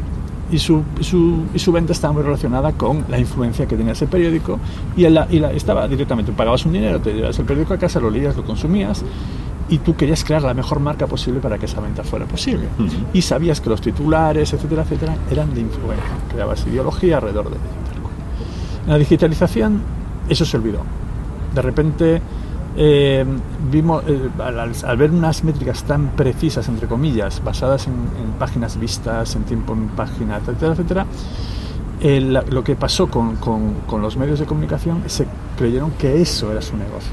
[0.52, 4.08] y su, su, y su venta estaba muy relacionada con la influencia que tenía ese
[4.08, 4.60] periódico
[4.98, 8.00] y, la, y la- estaba directamente, pagabas un dinero, te llevas el periódico a casa,
[8.00, 9.04] lo leías, lo consumías
[9.70, 12.66] y tú querías crear la mejor marca posible para que esa venta fuera posible.
[13.14, 17.66] Y sabías que los titulares, etcétera, etcétera, eran de influencia, creabas ideología alrededor de ello.
[18.86, 19.82] En la digitalización
[20.28, 20.80] eso se olvidó.
[21.54, 22.22] De repente
[22.78, 23.26] eh,
[23.72, 27.94] vimos, eh, al, al- ver unas métricas tan precisas, entre comillas, basadas en,
[28.40, 31.06] páginas vistas, en tiempo en página, etcétera, etcétera,
[32.02, 35.26] eh, la- lo que pasó con, con- los medios de comunicación se
[35.58, 37.12] creyeron que eso era su negocio.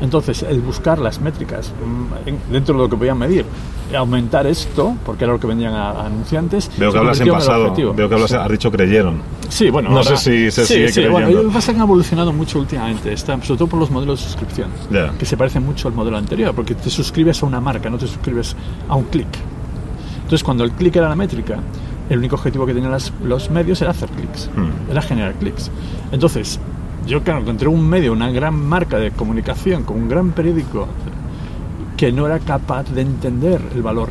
[0.00, 3.44] Entonces, el buscar las métricas mm, en- dentro de lo que podían medir,
[3.96, 6.70] aumentar esto, porque era lo que vendían a, anunciantes.
[6.76, 7.64] Veo que hablas en pasado.
[7.64, 7.94] objetivo.
[7.94, 8.36] Veo que hablas, Sí.
[8.36, 9.22] has dicho creyeron.
[9.48, 11.58] Sí, bueno, No ahora- sé si se sí, sigue sí, bueno, creyendo.
[11.58, 15.12] es que han evolucionado mucho últimamente, están, sobre todo por los modelos de suscripción, Ya.
[15.18, 18.06] que se parecen mucho al modelo anterior, porque te suscribes a una marca, no te
[18.06, 18.54] suscribes
[18.88, 19.28] a un clic.
[20.16, 21.58] Entonces, cuando el clic era la métrica,
[22.10, 24.90] el único objetivo que tenían las- los medios era hacer clics, Hmm.
[24.90, 25.70] era generar clics.
[26.12, 26.60] Entonces,
[27.06, 30.86] yo, claro, encontré un medio, una gran marca de comunicación, con un gran periódico,
[31.98, 34.08] que no era capaz de entender el valor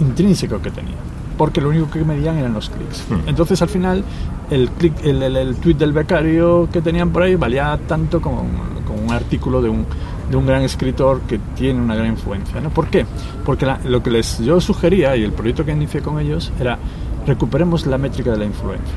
[0.00, 0.96] intrínseco que tenía.
[1.38, 3.04] Porque lo único que medían eran los clics.
[3.08, 3.26] Hmm.
[3.28, 4.04] Entonces al final
[4.50, 8.42] el, click, el, el, el tweet del becario que tenían por ahí valía tanto como,
[8.42, 9.86] un- como un artículo de un,
[10.30, 12.60] de un gran escritor que tiene una gran influencia.
[12.60, 12.68] ¿no?
[12.70, 13.06] ¿Por qué?
[13.46, 16.78] Porque la- lo que les yo sugería y el proyecto que inicié con ellos era
[17.26, 18.94] recuperemos la métrica de la influencia.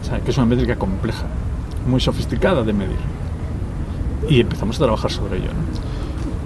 [0.00, 1.24] O sea, que es una métrica compleja,
[1.86, 2.96] muy sofisticada de medir.
[4.28, 5.48] Y empezamos a trabajar sobre ello.
[5.48, 5.93] ¿no?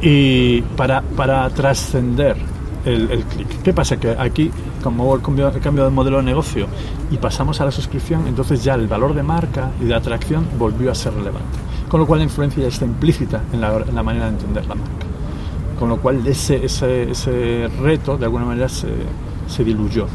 [0.01, 2.37] Y para, para trascender
[2.85, 3.63] el, el clic.
[3.63, 3.99] ¿Qué pasa?
[3.99, 4.51] Que aquí,
[4.83, 6.67] como hubo el cambio, el cambio de modelo de negocio
[7.11, 10.91] y pasamos a la suscripción, entonces ya el valor de marca y de atracción volvió
[10.91, 11.59] a ser relevante.
[11.89, 14.67] Con lo cual la influencia ya está implícita en la, en la manera de entender
[14.67, 15.07] la marca.
[15.79, 18.89] Con lo cual ese, ese, ese reto de alguna manera se,
[19.47, 20.07] se diluyó.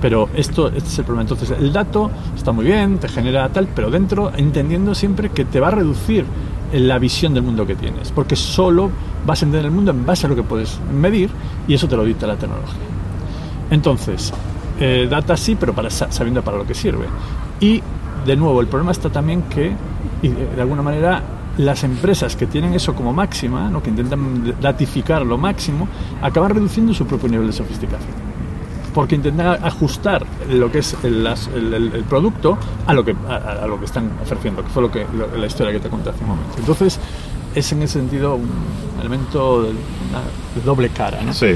[0.00, 1.22] Pero esto este es el problema.
[1.22, 5.58] Entonces, el dato está muy bien, te genera tal, pero dentro entendiendo siempre que te
[5.58, 6.24] va a reducir
[6.72, 8.90] la visión del mundo que tienes, porque solo
[9.26, 11.30] vas a entender el mundo en base a lo que puedes medir
[11.66, 12.78] y eso te lo dicta la tecnología.
[13.70, 14.32] Entonces,
[14.78, 17.06] eh, data sí, pero para, sa- sabiendo para lo que sirve.
[17.60, 17.82] Y,
[18.26, 19.72] de nuevo, el problema está también que,
[20.22, 21.22] y de, de alguna manera,
[21.58, 23.82] las empresas que tienen eso como máxima, ¿no?
[23.82, 25.88] que intentan datificar lo máximo,
[26.22, 28.29] acaban reduciendo su propio nivel de sofisticación
[28.92, 33.14] porque intentan ajustar lo que es el, las- el- el- el producto a lo que
[33.28, 35.88] a, a lo que están ofreciendo, que fue lo que lo- la historia que te
[35.88, 36.54] conté hace un momento.
[36.58, 36.98] Entonces
[37.54, 38.48] es en ese sentido un
[39.00, 41.32] elemento de, de doble cara, ¿no?
[41.32, 41.54] Sí.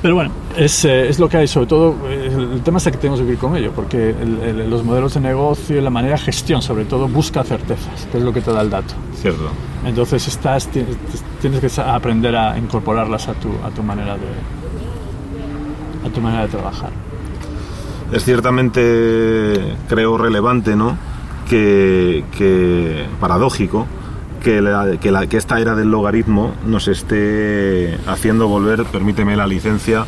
[0.00, 2.92] Pero bueno, es, eh, es lo que hay, sobre todo eh, el, tema es que
[2.92, 6.14] tenemos que vivir con ello, porque el- el- los modelos de negocio y la manera
[6.14, 8.94] de gestión, sobre todo, busca certezas, que es lo que te da el dato.
[9.20, 9.48] Cierto.
[9.84, 10.84] Entonces estás, ti-
[11.40, 14.20] tienes que aprender a incorporarlas a tu, a tu manera de
[16.04, 16.90] a tu manera de trabajar.
[18.12, 20.96] Es ciertamente, creo, relevante, ¿no?
[21.48, 23.86] Que, paradójico
[24.42, 30.06] que, que esta era del logaritmo nos esté haciendo volver, permíteme la licencia,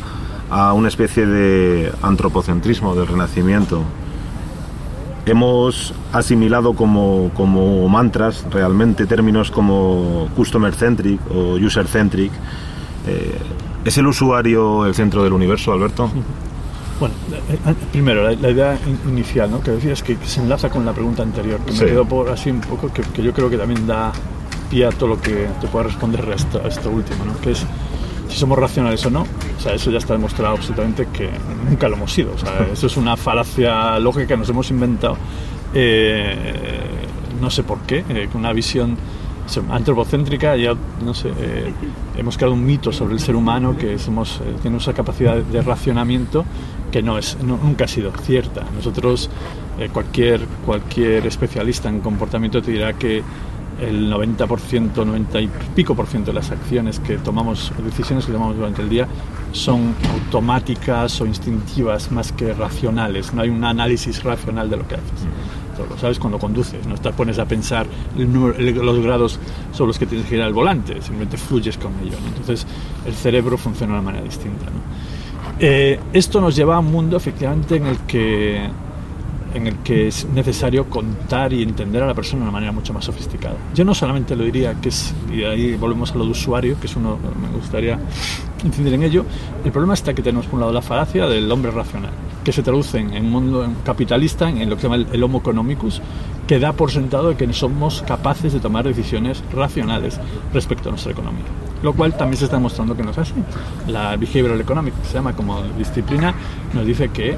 [0.51, 3.83] a una especie de antropocentrismo del renacimiento.
[5.25, 12.31] Hemos asimilado como, como mantras realmente términos como customer centric o user centric.
[13.07, 13.37] Eh,
[13.85, 16.09] ¿Es el usuario el centro del universo, Alberto?
[16.99, 19.61] Bueno, eh, eh, primero, la, la idea in- inicial, ¿no?
[19.61, 21.83] que decías que, que se enlaza con la pregunta anterior, que Sí.
[21.83, 24.11] me quedó por así un poco, que, que yo creo que también da
[24.69, 27.39] pie a todo lo que te pueda responder a esto, a esto último, ¿no?
[27.41, 27.65] que es
[28.29, 29.23] si somos racionales o no.
[29.23, 31.29] O sea, eso ya está demostrado absolutamente que
[31.67, 32.33] nunca lo hemos sido.
[32.33, 35.17] O sea, eso es una falacia lógica que nos hemos inventado.
[35.73, 36.81] eh,
[37.41, 38.95] no sé por qué, eh, con una visión
[39.69, 40.73] antropocéntrica, ya
[41.03, 41.73] no sé, eh,
[42.17, 45.61] hemos creado un mito sobre el ser humano que somos, eh, tenemos esa capacidad de,
[45.61, 46.45] racionamiento
[46.91, 48.65] que no es, nunca ha sido cierta.
[48.75, 49.29] Nosotros,
[49.79, 53.23] eh, cualquier, cualquier especialista en comportamiento te dirá que
[53.81, 58.55] el 90%, 90 y pico por ciento de las acciones que tomamos, decisiones que tomamos
[58.55, 59.07] durante el día,
[59.53, 63.33] son automáticas o instintivas más que racionales.
[63.33, 65.27] No hay un análisis racional de lo que haces.
[65.81, 69.39] Eso lo sabes cuando conduces, no te pones a pensar los grados
[69.71, 72.17] sobre los que tienes que girar el volante, simplemente fluyes con ello.
[72.21, 72.27] ¿no?
[72.27, 72.65] Entonces
[73.05, 74.65] el cerebro funciona de una manera distinta.
[75.59, 78.69] Eh, esto nos lleva a un mundo efectivamente en el que
[79.53, 82.93] en el que es necesario contar y entender a la persona de una manera mucho
[82.93, 83.57] más sofisticada.
[83.73, 84.89] Yo no solamente lo diría que
[85.29, 87.99] y ahí volvemos a lo de usuario, que es uno, me gustaría
[88.63, 89.25] incidir en ello,
[89.63, 92.11] el problema está que tenemos por un lado la falacia del hombre racional,
[92.43, 95.39] que se traduce en un mundo capitalista, en lo que se llama el, el homo
[95.39, 96.01] economicus,
[96.47, 100.19] que da por sentado que somos capaces de tomar decisiones racionales
[100.53, 101.45] respecto a nuestra economía.
[101.83, 103.33] Lo cual también se está demostrando que no es así.
[103.87, 106.33] La behavioral economics, que se llama como disciplina,
[106.73, 107.35] nos dice que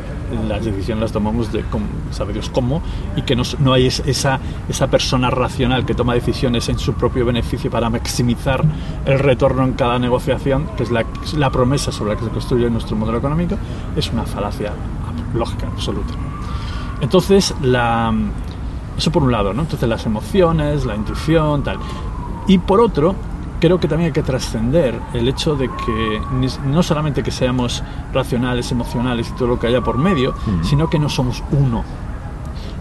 [0.49, 1.63] las decisiones las tomamos de
[2.11, 2.81] sabe Dios cómo
[3.15, 6.93] y que no, no hay es- esa, esa persona racional que toma decisiones en su
[6.93, 8.63] propio beneficio para maximizar
[9.05, 11.05] el retorno en cada negociación, que es la,
[11.37, 13.55] la promesa sobre la que se construye nuestro modelo económico,
[13.95, 14.73] es una falacia
[15.33, 16.13] lógica absoluta.
[17.01, 18.13] Entonces, la,
[18.97, 19.61] eso por un lado, ¿no?
[19.63, 21.77] Entonces las emociones, la intuición, tal.
[22.47, 23.15] Y por otro,
[23.63, 26.21] creo que también hay que trascender el hecho de que
[26.65, 27.81] no solamente que seamos
[28.13, 31.81] racionales, emocionales y todo lo que haya por medio, sino que no somos uno,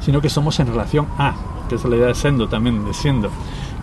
[0.01, 1.35] sino que somos en relación a,
[1.69, 3.31] que es la idea de Sendo también, de Siendo,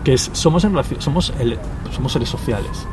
[0.04, 1.58] que es, somos, en relación, somos, el-
[1.94, 2.86] somos seres sociales.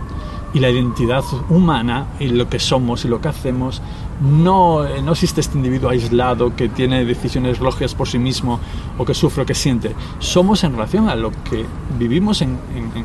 [0.53, 3.81] y la identidad humana y lo que somos y lo que hacemos
[4.21, 8.59] no, eh, no existe este individuo aislado que tiene decisiones lógicas por sí mismo
[8.97, 9.95] o que sufre o que siente.
[10.19, 11.65] Somos en relación a lo que
[11.97, 12.57] vivimos en,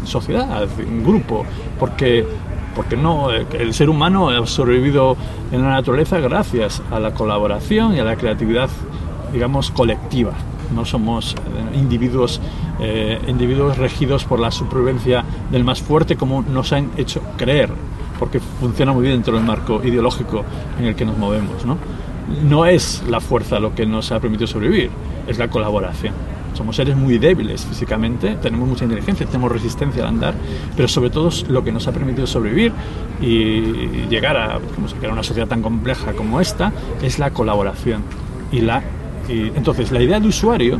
[0.05, 1.44] sociedad, en grupo,
[1.79, 2.27] porque
[2.75, 5.14] porque no, el ser humano ha sobrevivido
[5.53, 8.70] en la naturaleza gracias a la colaboración y a la creatividad,
[9.31, 10.33] digamos, colectiva.
[10.75, 12.40] No somos eh, individuos,
[12.81, 17.70] eh, individuos regidos por la supervivencia del más fuerte como nos han hecho creer,
[18.23, 20.45] porque funciona muy bien dentro del marco ideológico
[20.79, 21.67] en el que nos movemos.
[21.67, 21.77] ¿no?
[22.45, 24.91] no es la fuerza lo que nos ha permitido sobrevivir,
[25.27, 26.15] es la colaboración.
[26.55, 30.35] Somos seres muy débiles físicamente, tenemos mucha inteligencia, tenemos resistencia al andar,
[30.77, 32.73] pero sobre todo lo que nos ha permitido sobrevivir
[33.21, 34.61] y llegar a,
[35.11, 38.05] una sociedad tan compleja como esta es la colaboración.
[38.53, 38.85] Y la,
[39.29, 40.79] entonces, la idea de usuario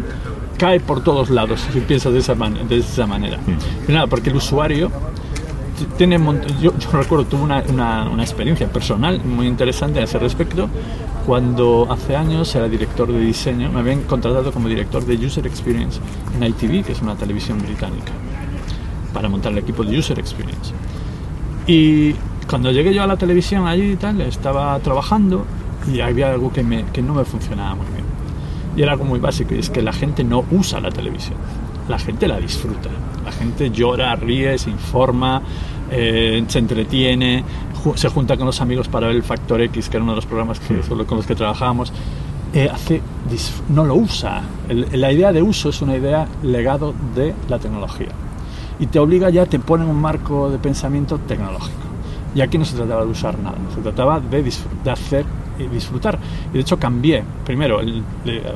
[0.59, 3.39] cae por todos lados si piensas de esa, de esa manera.
[3.39, 4.09] Mm.
[4.09, 4.93] porque el usuario
[5.97, 6.19] tiene
[6.61, 10.69] yo, yo, recuerdo tuve una, una, una, experiencia personal muy interesante a ese respecto
[11.27, 16.01] cuando hace años era director de diseño, me habían contratado como director de User Experience
[16.37, 18.13] en ITV, que es una televisión británica,
[19.13, 20.73] para montar el equipo de User Experience.
[21.67, 22.15] Y
[22.49, 25.45] cuando llegué yo a la televisión allí y tal, estaba trabajando
[25.93, 28.05] y había algo que, me, que no me funcionaba muy bien.
[28.77, 31.37] Y era algo muy básico, y es que la gente no usa la televisión,
[31.89, 32.91] la gente la disfruta.
[33.33, 35.43] La gente llora, ríe, se informa,
[35.91, 37.45] eh, se entretiene,
[37.95, 40.27] se junta con los amigos para ver el Factor X, que era uno de los
[40.27, 41.93] programas que, con los que trabajábamos.
[42.55, 43.01] Eh, hace,
[43.71, 44.43] no lo usa.
[44.69, 48.09] la idea de uso es una idea legado de la tecnología.
[48.79, 51.79] Y te obliga ya, te pone un marco de pensamiento tecnológico.
[52.35, 55.25] Y aquí no se trataba de usar nada, se trataba de, de hacer
[55.59, 56.19] y disfrutar.
[56.51, 57.25] Y de hecho cambié.
[57.45, 57.81] Primero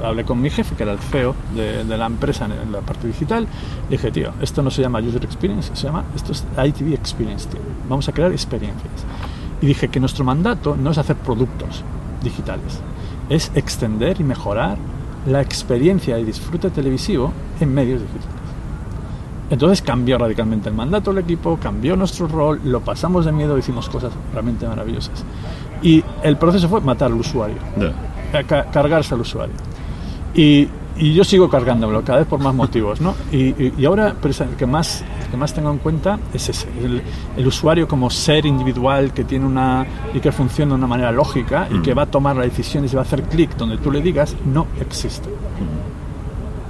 [0.04, 3.46] hablé con mi jefe, que era el CEO de, la empresa en, la parte digital.
[3.88, 7.60] Dije, tío, esto no se llama User Experience, se llama, esto es ITV Experience, tío.
[7.88, 9.04] Vamos a crear experiencias.
[9.60, 11.82] Y dije que nuestro mandato no es hacer productos
[12.22, 12.80] digitales,
[13.30, 14.76] es extender y mejorar
[15.26, 18.36] la experiencia y disfrute televisivo en medios digitales.
[19.48, 23.88] Entonces cambió radicalmente el mandato del equipo, cambió nuestro rol, lo pasamos de miedo, hicimos
[23.88, 25.24] cosas realmente maravillosas.
[25.82, 27.56] Y el proceso fue matar al usuario,
[28.72, 29.54] cargarse al usuario.
[30.34, 33.00] Y, y, yo sigo cargándomelo, cada vez por más motivos.
[33.00, 33.14] ¿no?
[33.32, 36.68] Y, y, ahora el que, más, que más tengo en cuenta es ese,
[37.36, 41.68] el, usuario como ser individual que tiene una y que funciona de una manera lógica
[41.70, 41.98] y que mm.
[41.98, 44.36] va a tomar la decisión y se va a hacer clic donde tú le digas,
[44.44, 45.28] no existe.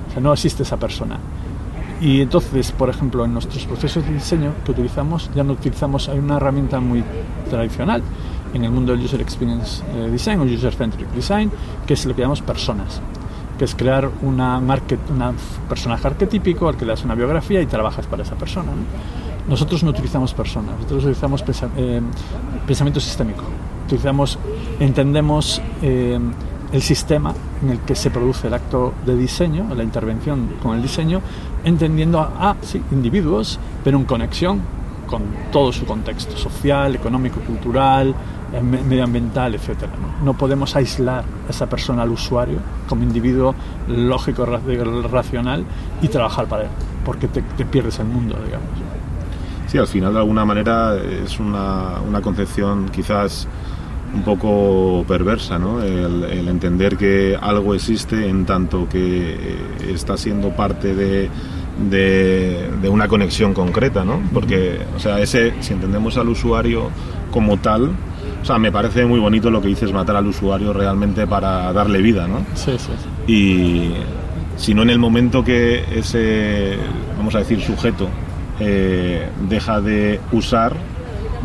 [0.09, 1.19] O sea, no existe esa persona.
[2.01, 6.19] Y entonces, por ejemplo, en nuestros procesos de diseño que utilizamos, ya no utilizamos, hay
[6.19, 7.03] una herramienta muy
[7.49, 8.03] tradicional
[8.55, 11.51] en el mundo del User Experience eh, Design o User Centric Design,
[11.87, 13.01] que es lo que llamamos personas,
[13.59, 15.33] que es crear una, una
[15.69, 18.73] personaje arquetípico al que le das una biografía y trabajas para esa persona.
[19.49, 21.45] Nosotros no utilizamos personas, nosotros utilizamos
[21.77, 22.01] eh,
[22.67, 23.45] pensamiento sistémico,
[23.87, 24.39] utilizamos,
[24.81, 26.19] entendemos eh,
[26.73, 27.33] el sistema
[27.63, 31.21] en el que se produce el acto de diseño, la intervención con el diseño,
[31.65, 34.61] entendiendo a, sí, individuos, pero en conexión
[35.07, 38.15] con todo su contexto social, económico, cultural,
[38.63, 39.87] medioambiental, etc.
[40.23, 40.35] ¿no?
[40.35, 43.55] podemos aislar a esa persona al usuario como individuo
[43.89, 45.65] lógico, racional
[46.01, 46.71] y trabajar para él,
[47.05, 48.69] porque te, pierdes el mundo, digamos.
[49.67, 53.49] Sí, al final de alguna manera es una, una concepción quizás
[54.15, 55.83] un poco perversa, ¿no?
[55.83, 59.59] El, entender que algo existe en tanto que eh,
[59.93, 61.29] está siendo parte de,
[61.91, 64.21] de, una conexión concreta, ¿no?
[64.33, 66.89] Porque, o sea, ese, si entendemos al usuario
[67.31, 67.91] como tal,
[68.47, 72.01] o sea, me parece muy bonito lo que dices, matar al usuario realmente para darle
[72.01, 72.47] vida, ¿no?
[72.55, 72.93] Sí, sí.
[73.27, 73.91] Y
[74.57, 76.77] si no en el momento que ese,
[77.19, 78.09] vamos a decir, sujeto
[78.61, 80.77] eh, deja de usar,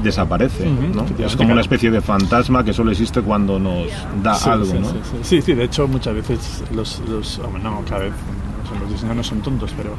[0.04, 0.70] desaparece.
[0.70, 1.08] ¿no?
[1.26, 3.88] Es como una especie de fantasma que solo existe cuando nos
[4.22, 4.66] da algo.
[4.66, 4.88] Sí, ¿no?
[5.24, 8.14] sí, sí, de hecho muchas veces los, los no, cada vez
[8.80, 9.96] los diseñadores no son tontos, pero,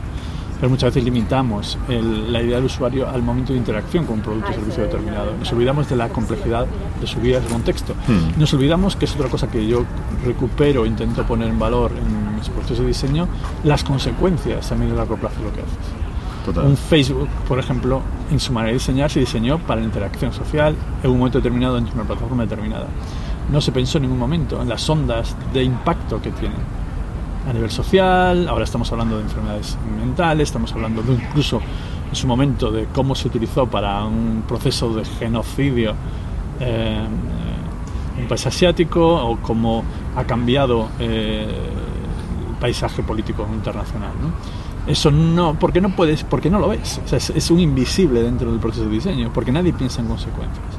[0.62, 4.48] pero muchas veces limitamos la idea del usuario al momento de interacción con un producto
[4.52, 5.32] o servicio determinado.
[5.36, 6.68] Nos olvidamos de la complejidad
[7.00, 7.94] de su vida, de su contexto.
[8.06, 8.38] Hmm.
[8.38, 9.84] Nos olvidamos, que es otra cosa que yo
[10.24, 13.26] recupero, intento poner en valor en mis procesos de diseño,
[13.64, 16.64] las consecuencias a medio y largo plazo de lo que haces.
[16.64, 20.76] Un Facebook, por ejemplo, en su manera de diseñar se diseñó para la interacción social
[21.02, 22.86] en un momento determinado de una plataforma determinada.
[23.50, 26.54] No se pensó en ningún momento en las ondas de impacto que tiene
[27.48, 31.60] a nivel social, ahora estamos hablando de enfermedades mentales, estamos hablando de incluso
[32.08, 35.94] en su momento de cómo se utilizó para un proceso de genocidio
[36.60, 37.06] eh,
[38.18, 39.82] un país asiático o cómo
[40.14, 41.46] ha cambiado eh,
[42.48, 44.12] el paisaje político internacional.
[44.86, 47.00] Eso no, porque no puedes, porque no lo ves.
[47.12, 50.71] Es un invisible dentro del proceso de diseño, porque nadie piensa en consecuencias.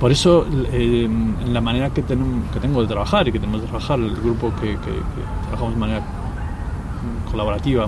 [0.00, 1.06] Por eso, eh,
[1.46, 4.78] la manera que, tengo, de trabajar y que tenemos de trabajar, el grupo que,
[5.42, 6.02] trabajamos de manera
[7.30, 7.86] colaborativa,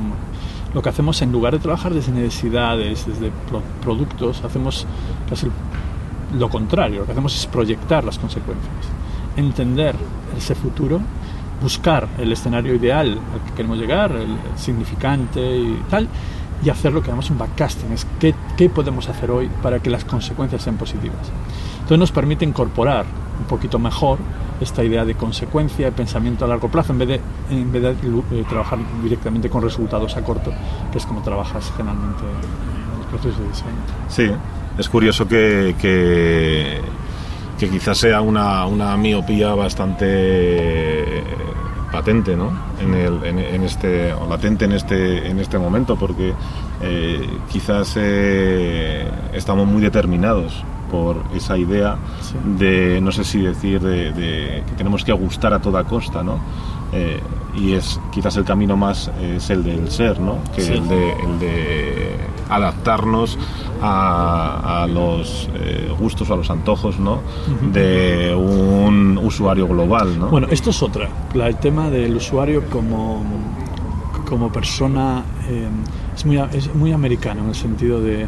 [0.75, 4.87] lo que hacemos en lugar de trabajar desde necesidades, desde pro- productos, hacemos
[6.39, 7.01] lo contrario.
[7.01, 8.73] Lo que hacemos es proyectar las consecuencias,
[9.37, 9.95] entender
[10.37, 11.01] ese futuro,
[11.63, 16.09] buscar el escenario ideal al que queremos llegar, el significante y tal,
[16.65, 19.89] y hacer lo que llamamos un backcasting, es qué, qué podemos hacer hoy para que
[19.91, 21.31] las consecuencias sean positivas.
[21.83, 23.05] Entonces nos permite incorporar
[23.39, 24.19] un poquito mejor
[24.61, 27.91] esta idea de consecuencia, de pensamiento a largo plazo, en vez de, en vez de
[27.91, 30.53] eh, trabajar directamente con resultados a corto,
[30.91, 33.71] que es como trabajas generalmente en los procesos de diseño.
[34.09, 34.31] Sí,
[34.79, 36.81] es curioso que, que,
[37.59, 41.25] que quizás sea una, una miopía bastante
[41.91, 42.51] patente, ¿no?
[42.81, 46.33] En, el, en, este, o latente en este, en este momento, porque
[46.81, 52.35] eh, quizás eh, estamos muy determinados por esa idea Sí.
[52.59, 56.39] de, no sé si decir, de, de que tenemos que gustar a toda costa, ¿no?
[56.93, 57.19] Eh,
[57.57, 60.37] y es quizás el camino más eh, es el del ser, ¿no?
[60.55, 60.73] Que Sí.
[60.75, 62.17] el, de, el de
[62.51, 63.39] adaptarnos
[63.83, 67.21] a, a los eh, gustos o a los antojos, ¿no?
[67.73, 70.29] De un usuario global, ¿no?
[70.29, 71.09] Bueno, esto es otra.
[71.35, 73.23] El tema del usuario como,
[74.29, 75.69] como persona eh,
[76.15, 78.27] es, muy, es muy americano en el sentido de,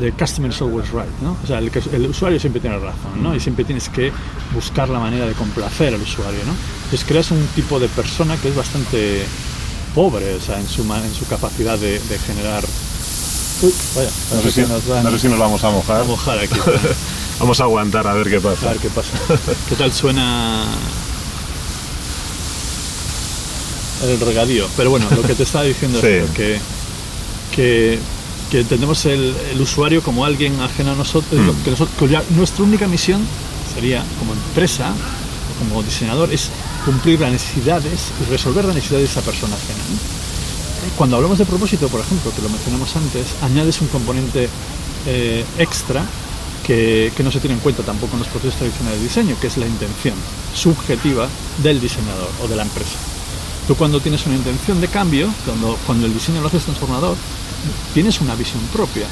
[0.00, 1.36] de customer is always right, ¿no?
[1.42, 3.34] O sea, el, el usuario siempre tiene razón, ¿no?
[3.34, 4.12] Y siempre tienes que
[4.54, 6.52] buscar la manera de complacer al usuario, ¿no?
[6.84, 9.24] Entonces creas un tipo de persona que es bastante
[9.94, 12.64] pobre, o sea, en su, en su capacidad de, de generar...
[13.62, 16.00] Uy, vaya, no, sé si, nos van no sé si nos vamos a mojar.
[16.02, 16.54] a mojar aquí.
[17.40, 18.68] Vamos a aguantar a ver qué A pasa.
[18.70, 19.12] ver qué pasa.
[19.68, 20.64] ¿Qué tal suena
[24.04, 24.66] el regadío?
[24.76, 26.06] Pero bueno, lo que te estaba diciendo Sí.
[26.08, 26.58] es que,
[27.54, 27.98] que,
[28.50, 31.64] que entendemos el, el usuario como alguien ajeno a nosotros, Mm.
[31.64, 33.20] que nosotros cuya- nuestra única misión
[33.74, 34.92] sería, como empresa,
[35.58, 36.50] como diseñador, es
[36.84, 39.78] cumplir las necesidades y resolver las necesidades de esa persona ajena.
[39.90, 40.96] ¿no?
[40.96, 44.48] Cuando hablamos de propósito, por ejemplo, que lo mencionamos antes, añades un componente
[45.06, 46.04] eh, extra
[46.66, 49.48] que, que no se tiene en cuenta tampoco en los procesos tradicionales de diseño, que
[49.48, 50.14] es la intención
[50.54, 51.28] subjetiva
[51.62, 52.92] del diseñador o de la empresa.
[53.66, 57.16] Tú cuando tienes una intención de cambio, cuando, cuando el diseño lo haces transformador,
[57.94, 59.06] tienes una visión propia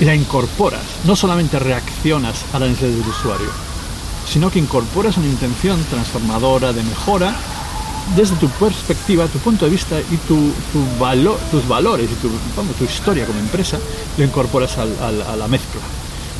[0.00, 0.82] y la incorporas.
[1.04, 3.50] No solamente reaccionas a las necesidades del usuario,
[4.26, 7.34] sino que incorporas una intención transformadora de mejora
[8.14, 10.52] desde tu perspectiva, tu punto de vista y tu,
[11.50, 13.78] tus valores y tu, historia como empresa,
[14.16, 15.80] lo incorporas a la mezcla.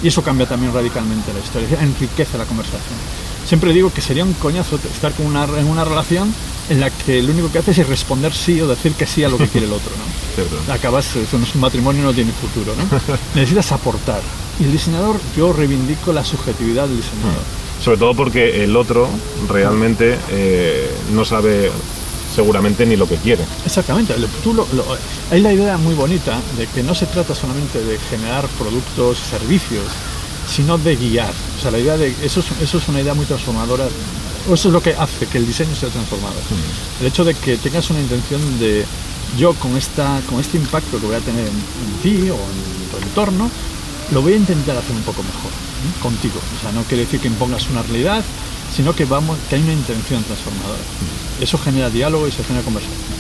[0.03, 2.99] Y eso cambia también radicalmente la historia, enriquece la conversación.
[3.47, 6.35] Siempre digo que sería un coñazo estar con una, en una relación
[6.69, 9.29] en la que lo único que haces es responder sí o decir que sí a
[9.29, 9.91] lo que quiere el otro.
[9.97, 10.05] ¿no?
[10.35, 10.73] Cierto.
[10.73, 12.85] acabas, un matrimonio, no tiene futuro, ¿no?
[13.35, 14.21] Necesitas aportar.
[14.59, 17.43] Y el diseñador, yo reivindico la subjetividad del diseñador.
[17.83, 19.09] Sobre todo porque el otro
[19.49, 21.71] realmente eh, no sabe
[22.35, 23.45] seguramente ni lo que quiere.
[23.65, 24.15] Exactamente.
[24.43, 24.85] tú lo- lo-
[25.31, 29.85] hay la idea muy bonita de que no se trata solamente de generar productos, servicios,
[30.49, 31.33] sino de guiar.
[31.59, 33.87] O sea, la idea de eso es, eso es una idea muy transformadora.
[34.49, 36.43] o Eso es lo que hace que el diseño sea transformador.
[37.01, 38.85] El hecho de que tengas una intención de
[39.39, 42.91] yo con esta con este impacto que voy a tener en, en ti o en
[42.91, 43.51] tu entorno,
[44.13, 46.03] lo voy a intentar hacer un poco mejor ¿eh?
[46.03, 46.39] contigo.
[46.59, 48.25] O sea, no quiere decir que impongas una realidad,
[48.75, 50.83] sino que vamos que hay una intención transformadora.
[51.41, 53.17] Eso genera diálogo y se genera conversación.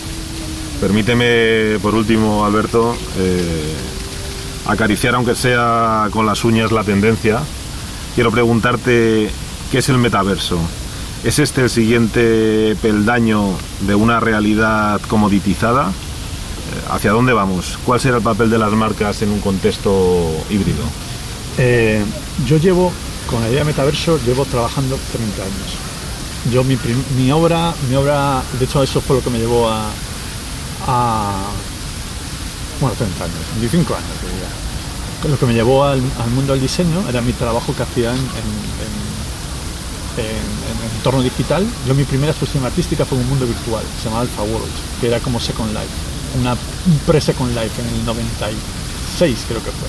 [0.80, 3.74] Permíteme, por último, Alberto, eh,
[4.66, 7.40] acariciar, aunque sea con las uñas, la tendencia.
[8.14, 9.30] Quiero preguntarte,
[9.70, 10.58] ¿qué es el metaverso?
[11.24, 13.50] ¿Es este el siguiente peldaño
[13.80, 15.88] de una realidad comoditizada?
[15.88, 17.78] Eh, ¿Hacia dónde vamos?
[17.84, 20.84] ¿Cuál será el papel de las marcas en un contexto híbrido?
[21.58, 22.02] Eh,
[22.46, 22.92] yo llevo,
[23.28, 26.52] con la idea de metaverso, llevo trabajando 30 años.
[26.52, 26.78] Yo, mi,
[27.16, 29.90] mi obra, mi obra, de hecho, eso fue lo que me llevó a
[32.80, 35.30] bueno, 30 años, 25 años, diría.
[35.30, 36.00] Lo que me llevó al,
[36.34, 41.66] mundo del diseño era mi trabajo que hacía en, en- en- en- en entorno digital.
[41.86, 45.08] Yo, mi primera exposición artística fue en un mundo virtual, se llamaba Alpha World, que
[45.08, 45.92] era como Second Life,
[46.40, 49.88] una un pre-Second Life en el 96, creo que fue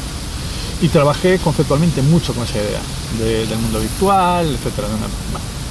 [0.80, 2.82] y trabajé conceptualmente mucho con esa idea
[3.18, 4.88] de- del mundo virtual, etcétera,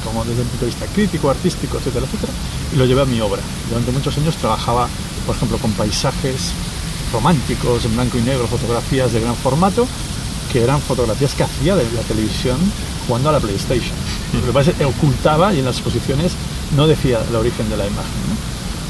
[0.05, 2.33] como desde el punto de vista crítico, artístico, etcétera, etcétera,
[2.75, 3.41] y lo llevé a mi obra.
[3.69, 4.89] Durante muchos años trabajaba,
[5.27, 6.51] por ejemplo, con paisajes
[7.13, 9.87] románticos en blanco y negro, fotografías de gran formato,
[10.53, 12.57] que eran fotografías que hacía de la televisión
[13.07, 13.95] jugando a la PlayStation.
[14.33, 16.33] Lo que pasa es que ocultaba y en las exposiciones
[16.77, 18.11] no decía el origen de la imagen.
[18.29, 18.37] ¿no?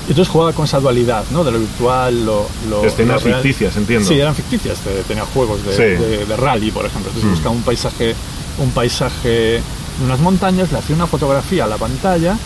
[0.09, 1.43] Entonces jugaba con esa dualidad, ¿no?
[1.43, 3.43] De lo virtual, lo, lo Escenas lo real.
[3.43, 4.07] ficticias, entiendo.
[4.09, 4.79] Sí, eran ficticias.
[4.79, 5.83] te- Tenía juegos de, Sí.
[5.83, 7.09] de- de rally, por ejemplo.
[7.11, 7.35] Entonces Mm.
[7.35, 8.15] buscaba un paisaje,
[8.59, 9.63] un paisaje de
[10.05, 12.37] unas montañas, le hacía una fotografía a la pantalla,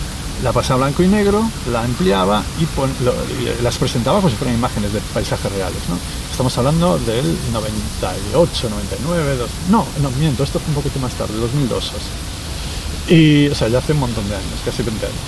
[0.43, 5.01] la pasaba blanco y negro, la ampliaba y, las presentaba como si fueran imágenes de
[5.13, 5.97] paisajes reales, ¿no?
[6.31, 11.35] Estamos hablando del 98, 99, dos- no, no, miento, esto fue un poquito más tarde,
[11.39, 11.93] 2002.
[11.95, 13.15] así.
[13.15, 15.19] Y, o sea, ya hace un montón de años, casi 20 años.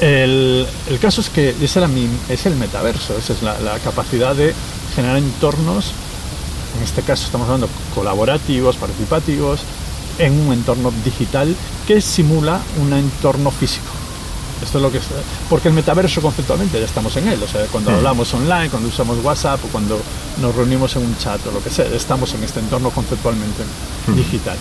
[0.00, 1.88] El, el caso es que ese era
[2.28, 4.54] es el metaverso, esa es la, la capacidad de
[4.96, 5.92] generar entornos,
[6.76, 9.60] en este caso estamos hablando colaborativos, participativos,
[10.18, 11.54] en un entorno digital
[11.86, 13.86] que simula un entorno físico.
[14.62, 15.04] Esto es lo que es,
[15.50, 19.18] porque el metaverso conceptualmente ya estamos en él, o sea, cuando hablamos online, cuando usamos
[19.24, 20.00] WhatsApp o cuando
[20.40, 23.64] nos reunimos en un chat o lo que sea, estamos en este entorno conceptualmente
[24.06, 24.14] Mm.
[24.14, 24.56] digital.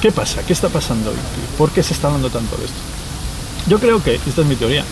[0.00, 0.42] ¿Qué pasa?
[0.44, 1.16] ¿Qué está pasando hoy?
[1.58, 2.76] ¿Por qué se está hablando tanto de esto?
[3.66, 4.84] Yo creo que, esta es mi teoría,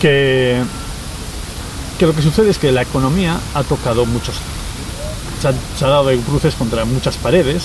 [0.00, 0.62] que,
[1.98, 4.36] que lo que sucede es que la economía ha tocado muchos.
[5.40, 7.62] Se ha, dado de cruces contra muchas paredes,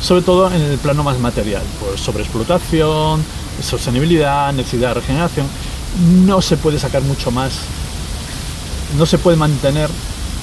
[0.00, 3.22] sobre todo en el plano más material, por sobreexplotación,
[3.62, 5.46] sostenibilidad, necesidad de regeneración.
[6.24, 7.52] No se puede sacar mucho más,
[8.96, 9.90] no se puede mantener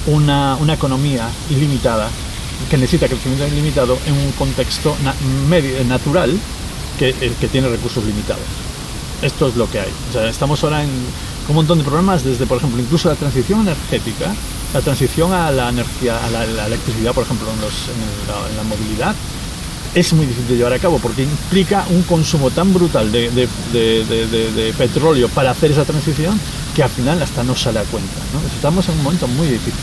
[0.06, 2.08] una, una economía ilimitada
[2.70, 5.14] que necesita crecimiento ilimitado en un contexto na-
[5.88, 6.38] natural
[6.98, 8.44] que, el que tiene recursos limitados.
[9.22, 9.88] Esto es lo que hay.
[10.28, 10.90] Estamos ahora en
[11.48, 14.34] un montón de problemas, desde, por ejemplo, incluso la transición energética,
[14.76, 19.14] la transición a la energía, a la, electricidad, por ejemplo, en, la, movilidad,
[19.94, 23.48] es muy difícil de llevar a cabo porque implica un consumo tan brutal de,
[24.76, 26.38] petróleo para hacer esa transición
[26.74, 28.12] que al final hasta no sale a cuenta.
[28.54, 29.80] Estamos en un momento muy difícil.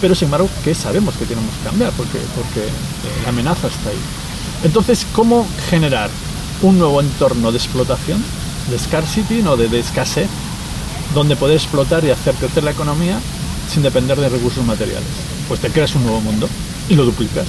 [0.00, 3.90] Pero sin embargo, que sabemos que tenemos que cambiar porque, porque eh, la amenaza está
[3.90, 3.98] ahí.
[4.62, 6.10] Entonces, ¿cómo generar
[6.62, 8.22] un nuevo entorno de explotación,
[8.70, 10.28] de scarcity, no de escasez,
[11.12, 13.18] donde poder explotar y hacer crecer la economía
[13.72, 15.08] sin depender de recursos materiales?
[15.48, 16.48] Pues te creas un nuevo mundo
[16.88, 17.46] y lo duplicas.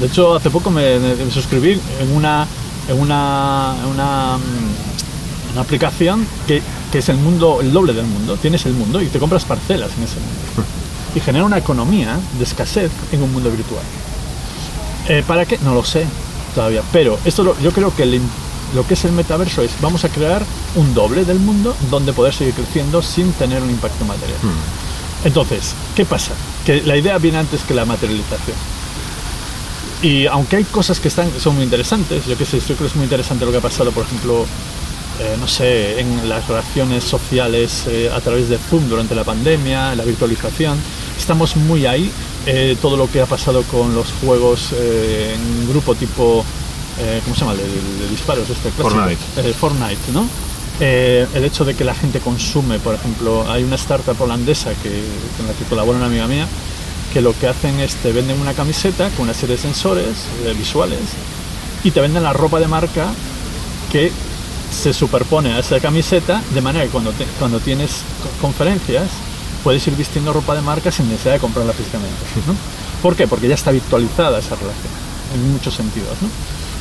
[0.00, 2.46] De hecho, hace poco me, me suscribí en una,
[2.88, 8.06] en una, en una, mm, una aplicación que, que es el mundo, el doble del
[8.06, 8.36] mundo.
[8.36, 10.70] Tienes el mundo y te compras parcelas en ese mundo.
[11.14, 13.82] Y genera una economía de escasez en un mundo virtual.
[15.08, 15.58] Eh, ¿Para qué?
[15.64, 16.04] No lo sé
[16.54, 16.82] todavía.
[16.92, 18.20] Pero esto lo- yo creo que el
[18.74, 20.42] lo que es el metaverso es vamos a crear
[20.74, 24.36] un doble del mundo donde poder seguir creciendo sin tener un impacto material.
[25.24, 26.32] Entonces, ¿qué pasa?
[26.64, 28.56] Que la idea viene antes que la materialización.
[30.02, 32.86] Y aunque hay cosas que están, son muy interesantes, yo que sé, yo creo que
[32.86, 34.44] es muy interesante lo que ha pasado, por ejemplo,
[35.20, 39.94] eh, no sé, en las relaciones sociales eh, a través de Zoom durante la pandemia,
[39.94, 40.78] la virtualización,
[41.18, 42.10] estamos muy ahí.
[42.48, 46.44] Eh, todo lo que ha pasado con los juegos eh, en grupo tipo,
[47.00, 47.54] eh, ¿cómo se llama?
[47.54, 48.90] De, de disparos, este clásico.
[48.90, 49.54] Fortnite.
[49.54, 50.28] Fortnite, ¿no?
[50.78, 54.90] Eh, el hecho de que la gente consume, por ejemplo, hay una startup holandesa que,
[55.36, 56.46] con la que colabora una amiga mía,
[57.14, 60.04] que lo que hacen es te venden una camiseta con una serie de sensores
[60.44, 60.98] eh, visuales
[61.82, 63.06] y te venden la ropa de marca
[63.90, 64.12] que
[64.70, 69.08] se superpone a esa camiseta de manera que cuando, te- cuando tienes co- conferencias
[69.64, 72.16] puedes ir vistiendo ropa de marca sin necesidad de comprarla físicamente.
[72.46, 72.54] ¿no?
[73.00, 73.26] ¿Por qué?
[73.26, 74.92] Porque ya está virtualizada esa relación
[75.34, 76.28] en muchos sentidos, ¿no?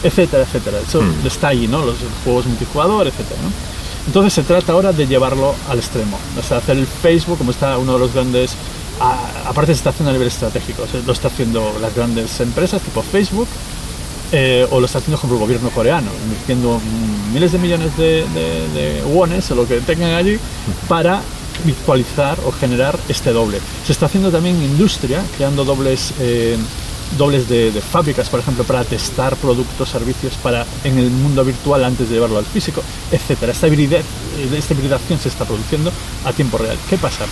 [0.03, 0.79] etcétera, etcétera.
[0.85, 1.25] Eso Mm.
[1.27, 1.85] está ahí, ¿no?
[1.85, 3.49] Los juegos multijugador, etcétera, ¿no?
[4.07, 7.77] Entonces se trata ahora de llevarlo al extremo, o sea, hacer el Facebook como está
[7.77, 8.55] uno de los grandes,
[9.45, 13.47] aparte se está haciendo a nivel estratégico, lo está haciendo las grandes empresas tipo Facebook,
[14.31, 16.79] eh, o lo está haciendo, ejemplo, el gobierno coreano, invirtiendo
[17.33, 20.37] miles de millones de, de, de wones o lo que tengan allí
[20.87, 21.21] para
[21.63, 23.59] virtualizar o generar este doble.
[23.85, 26.57] Se está haciendo también industria, creando dobles, eh,
[27.17, 31.83] dobles de, de fábricas, por ejemplo, para testar productos, servicios para en el mundo virtual
[31.83, 32.81] antes de llevarlo al físico,
[33.11, 33.51] etcétera.
[33.51, 35.91] Esta, esta hibridación se está produciendo
[36.25, 36.77] a tiempo real.
[36.89, 37.25] ¿Qué pasa?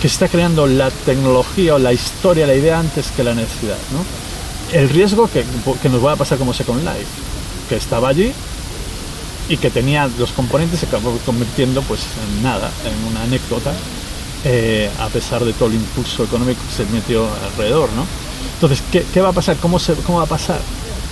[0.00, 3.78] Que se está creando la tecnología o la historia, la idea antes que la necesidad.
[3.92, 4.28] ¿no?
[4.72, 5.44] el riesgo que,
[5.80, 7.06] que nos va a pasar como Second Life,
[7.68, 8.32] que estaba allí
[9.48, 13.72] y que tenía los componentes se acabó convirtiendo pues en nada, en una anécdota,
[14.44, 18.06] eh, a pesar de todo el impulso económico que se metió alrededor, ¿no?
[18.54, 19.56] Entonces, ¿qué, qué va a pasar?
[19.56, 20.60] ¿Cómo, se, ¿Cómo va a pasar?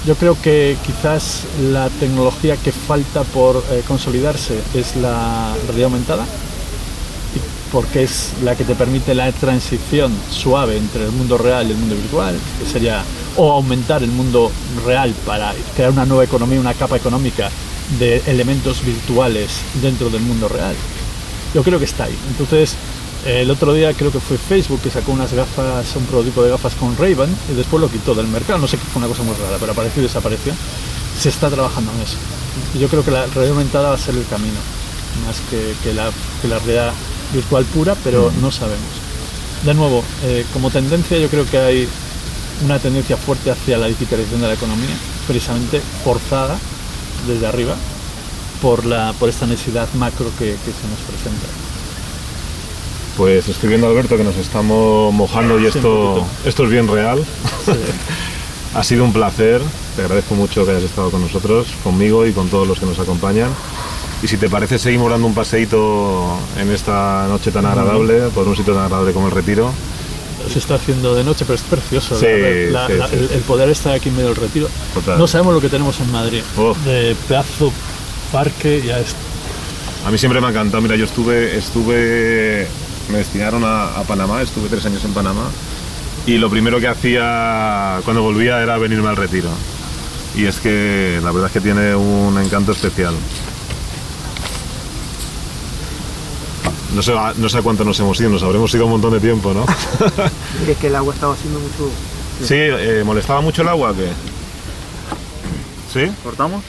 [0.06, 6.24] Yo creo que quizás la tecnología que falta por eh, consolidarse es la realidad aumentada,
[7.72, 11.78] porque es la que te permite la transición suave entre el mundo real y el
[11.78, 13.02] mundo virtual, que sería
[13.36, 14.52] o aumentar el mundo
[14.84, 17.50] real para crear una nueva economía, una capa económica
[17.98, 20.74] de elementos virtuales dentro del mundo real.
[21.52, 22.16] Yo creo que está ahí.
[22.30, 22.76] Entonces,
[23.26, 26.76] el otro día creo que fue Facebook que sacó unas gafas, un prototipo de gafas
[26.76, 28.60] con Ray-Ban y después lo quitó del mercado.
[28.60, 30.54] No sé qué fue una cosa muy rara, pero apareció y desapareció.
[31.18, 32.16] Se está trabajando en eso.
[32.74, 34.58] Y yo creo que la realidad aumentada va a ser el camino.
[35.26, 36.10] más que, que la,
[36.40, 36.92] que la realidad
[37.32, 38.86] virtual pura, pero no sabemos.
[39.64, 41.88] De nuevo, eh, como tendencia yo creo que hay
[42.64, 44.94] una tendencia fuerte hacia la digitalización de la economía,
[45.26, 46.58] precisamente forzada
[47.26, 47.74] desde arriba
[48.62, 51.46] por, la, por esta necesidad macro que, que se nos presenta.
[53.16, 57.24] Pues estoy viendo Alberto que nos estamos mojando y esto, esto es bien real.
[57.64, 57.72] Sí.
[58.74, 59.62] Ha sido un placer,
[59.94, 62.98] te agradezco mucho que hayas estado con nosotros, conmigo y con todos los que nos
[62.98, 63.48] acompañan.
[64.22, 68.54] Y si te parece, seguimos dando un paseíto en esta noche tan agradable, por un
[68.54, 69.72] sitio tan agradable como el Retiro.
[70.52, 72.26] se está haciendo de noche, pero es precioso Sí,
[72.70, 74.68] la- la- sí, la- sí, el, poder estar aquí en medio del retiro.
[74.92, 75.18] Total.
[75.18, 76.76] No sabemos lo que tenemos en Madrid, Oh.
[76.84, 77.72] de pedazo
[78.30, 79.14] parque ya es
[80.06, 82.68] A mí siempre me ha encantado, mira, yo estuve, estuve,
[83.10, 85.44] me destinaron a, a Panamá, estuve tres años en Panamá
[86.26, 89.48] y lo primero que hacía cuando volvía era venirme al retiro.
[90.34, 93.14] Y es que la verdad es que tiene un encanto especial.
[96.94, 99.12] No sé, a- no sé a cuánto nos hemos ido, nos habremos ido un montón
[99.12, 99.64] de tiempo, ¿no?
[100.66, 101.90] Y es que el agua estaba haciendo mucho.
[102.42, 104.08] Sí, eh, ¿molestaba mucho el agua o qué?
[105.92, 106.10] ¿Sí?
[106.22, 106.62] ¿Cortamos?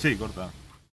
[0.00, 0.48] Sí, corta.